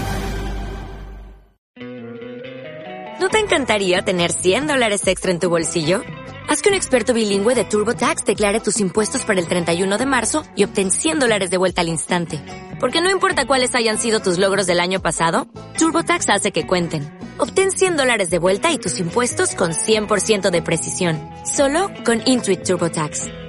¿No 3.21 3.29
te 3.29 3.39
encantaría 3.39 4.01
tener 4.01 4.33
100 4.33 4.67
dólares 4.67 5.07
extra 5.07 5.31
en 5.31 5.39
tu 5.39 5.49
bolsillo? 5.49 6.01
Haz 6.49 6.61
que 6.61 6.67
un 6.67 6.75
experto 6.75 7.13
bilingüe 7.13 7.55
de 7.55 7.63
TurboTax 7.63 8.25
declare 8.25 8.59
tus 8.59 8.81
impuestos 8.81 9.23
para 9.23 9.39
el 9.39 9.47
31 9.47 9.97
de 9.97 10.05
marzo 10.05 10.43
y 10.57 10.65
obtén 10.65 10.91
100 10.91 11.19
dólares 11.19 11.49
de 11.49 11.55
vuelta 11.55 11.79
al 11.79 11.87
instante. 11.87 12.41
Porque 12.81 12.99
no 12.99 13.09
importa 13.09 13.45
cuáles 13.45 13.75
hayan 13.75 13.97
sido 13.97 14.19
tus 14.19 14.37
logros 14.37 14.67
del 14.67 14.81
año 14.81 15.01
pasado, 15.01 15.47
TurboTax 15.77 16.27
hace 16.31 16.51
que 16.51 16.67
cuenten. 16.67 17.09
Obtén 17.37 17.71
100 17.71 17.95
dólares 17.95 18.29
de 18.29 18.39
vuelta 18.39 18.73
y 18.73 18.77
tus 18.77 18.99
impuestos 18.99 19.55
con 19.55 19.71
100% 19.71 20.49
de 20.49 20.61
precisión. 20.61 21.17
Solo 21.45 21.89
con 22.03 22.21
Intuit 22.25 22.63
TurboTax. 22.63 23.48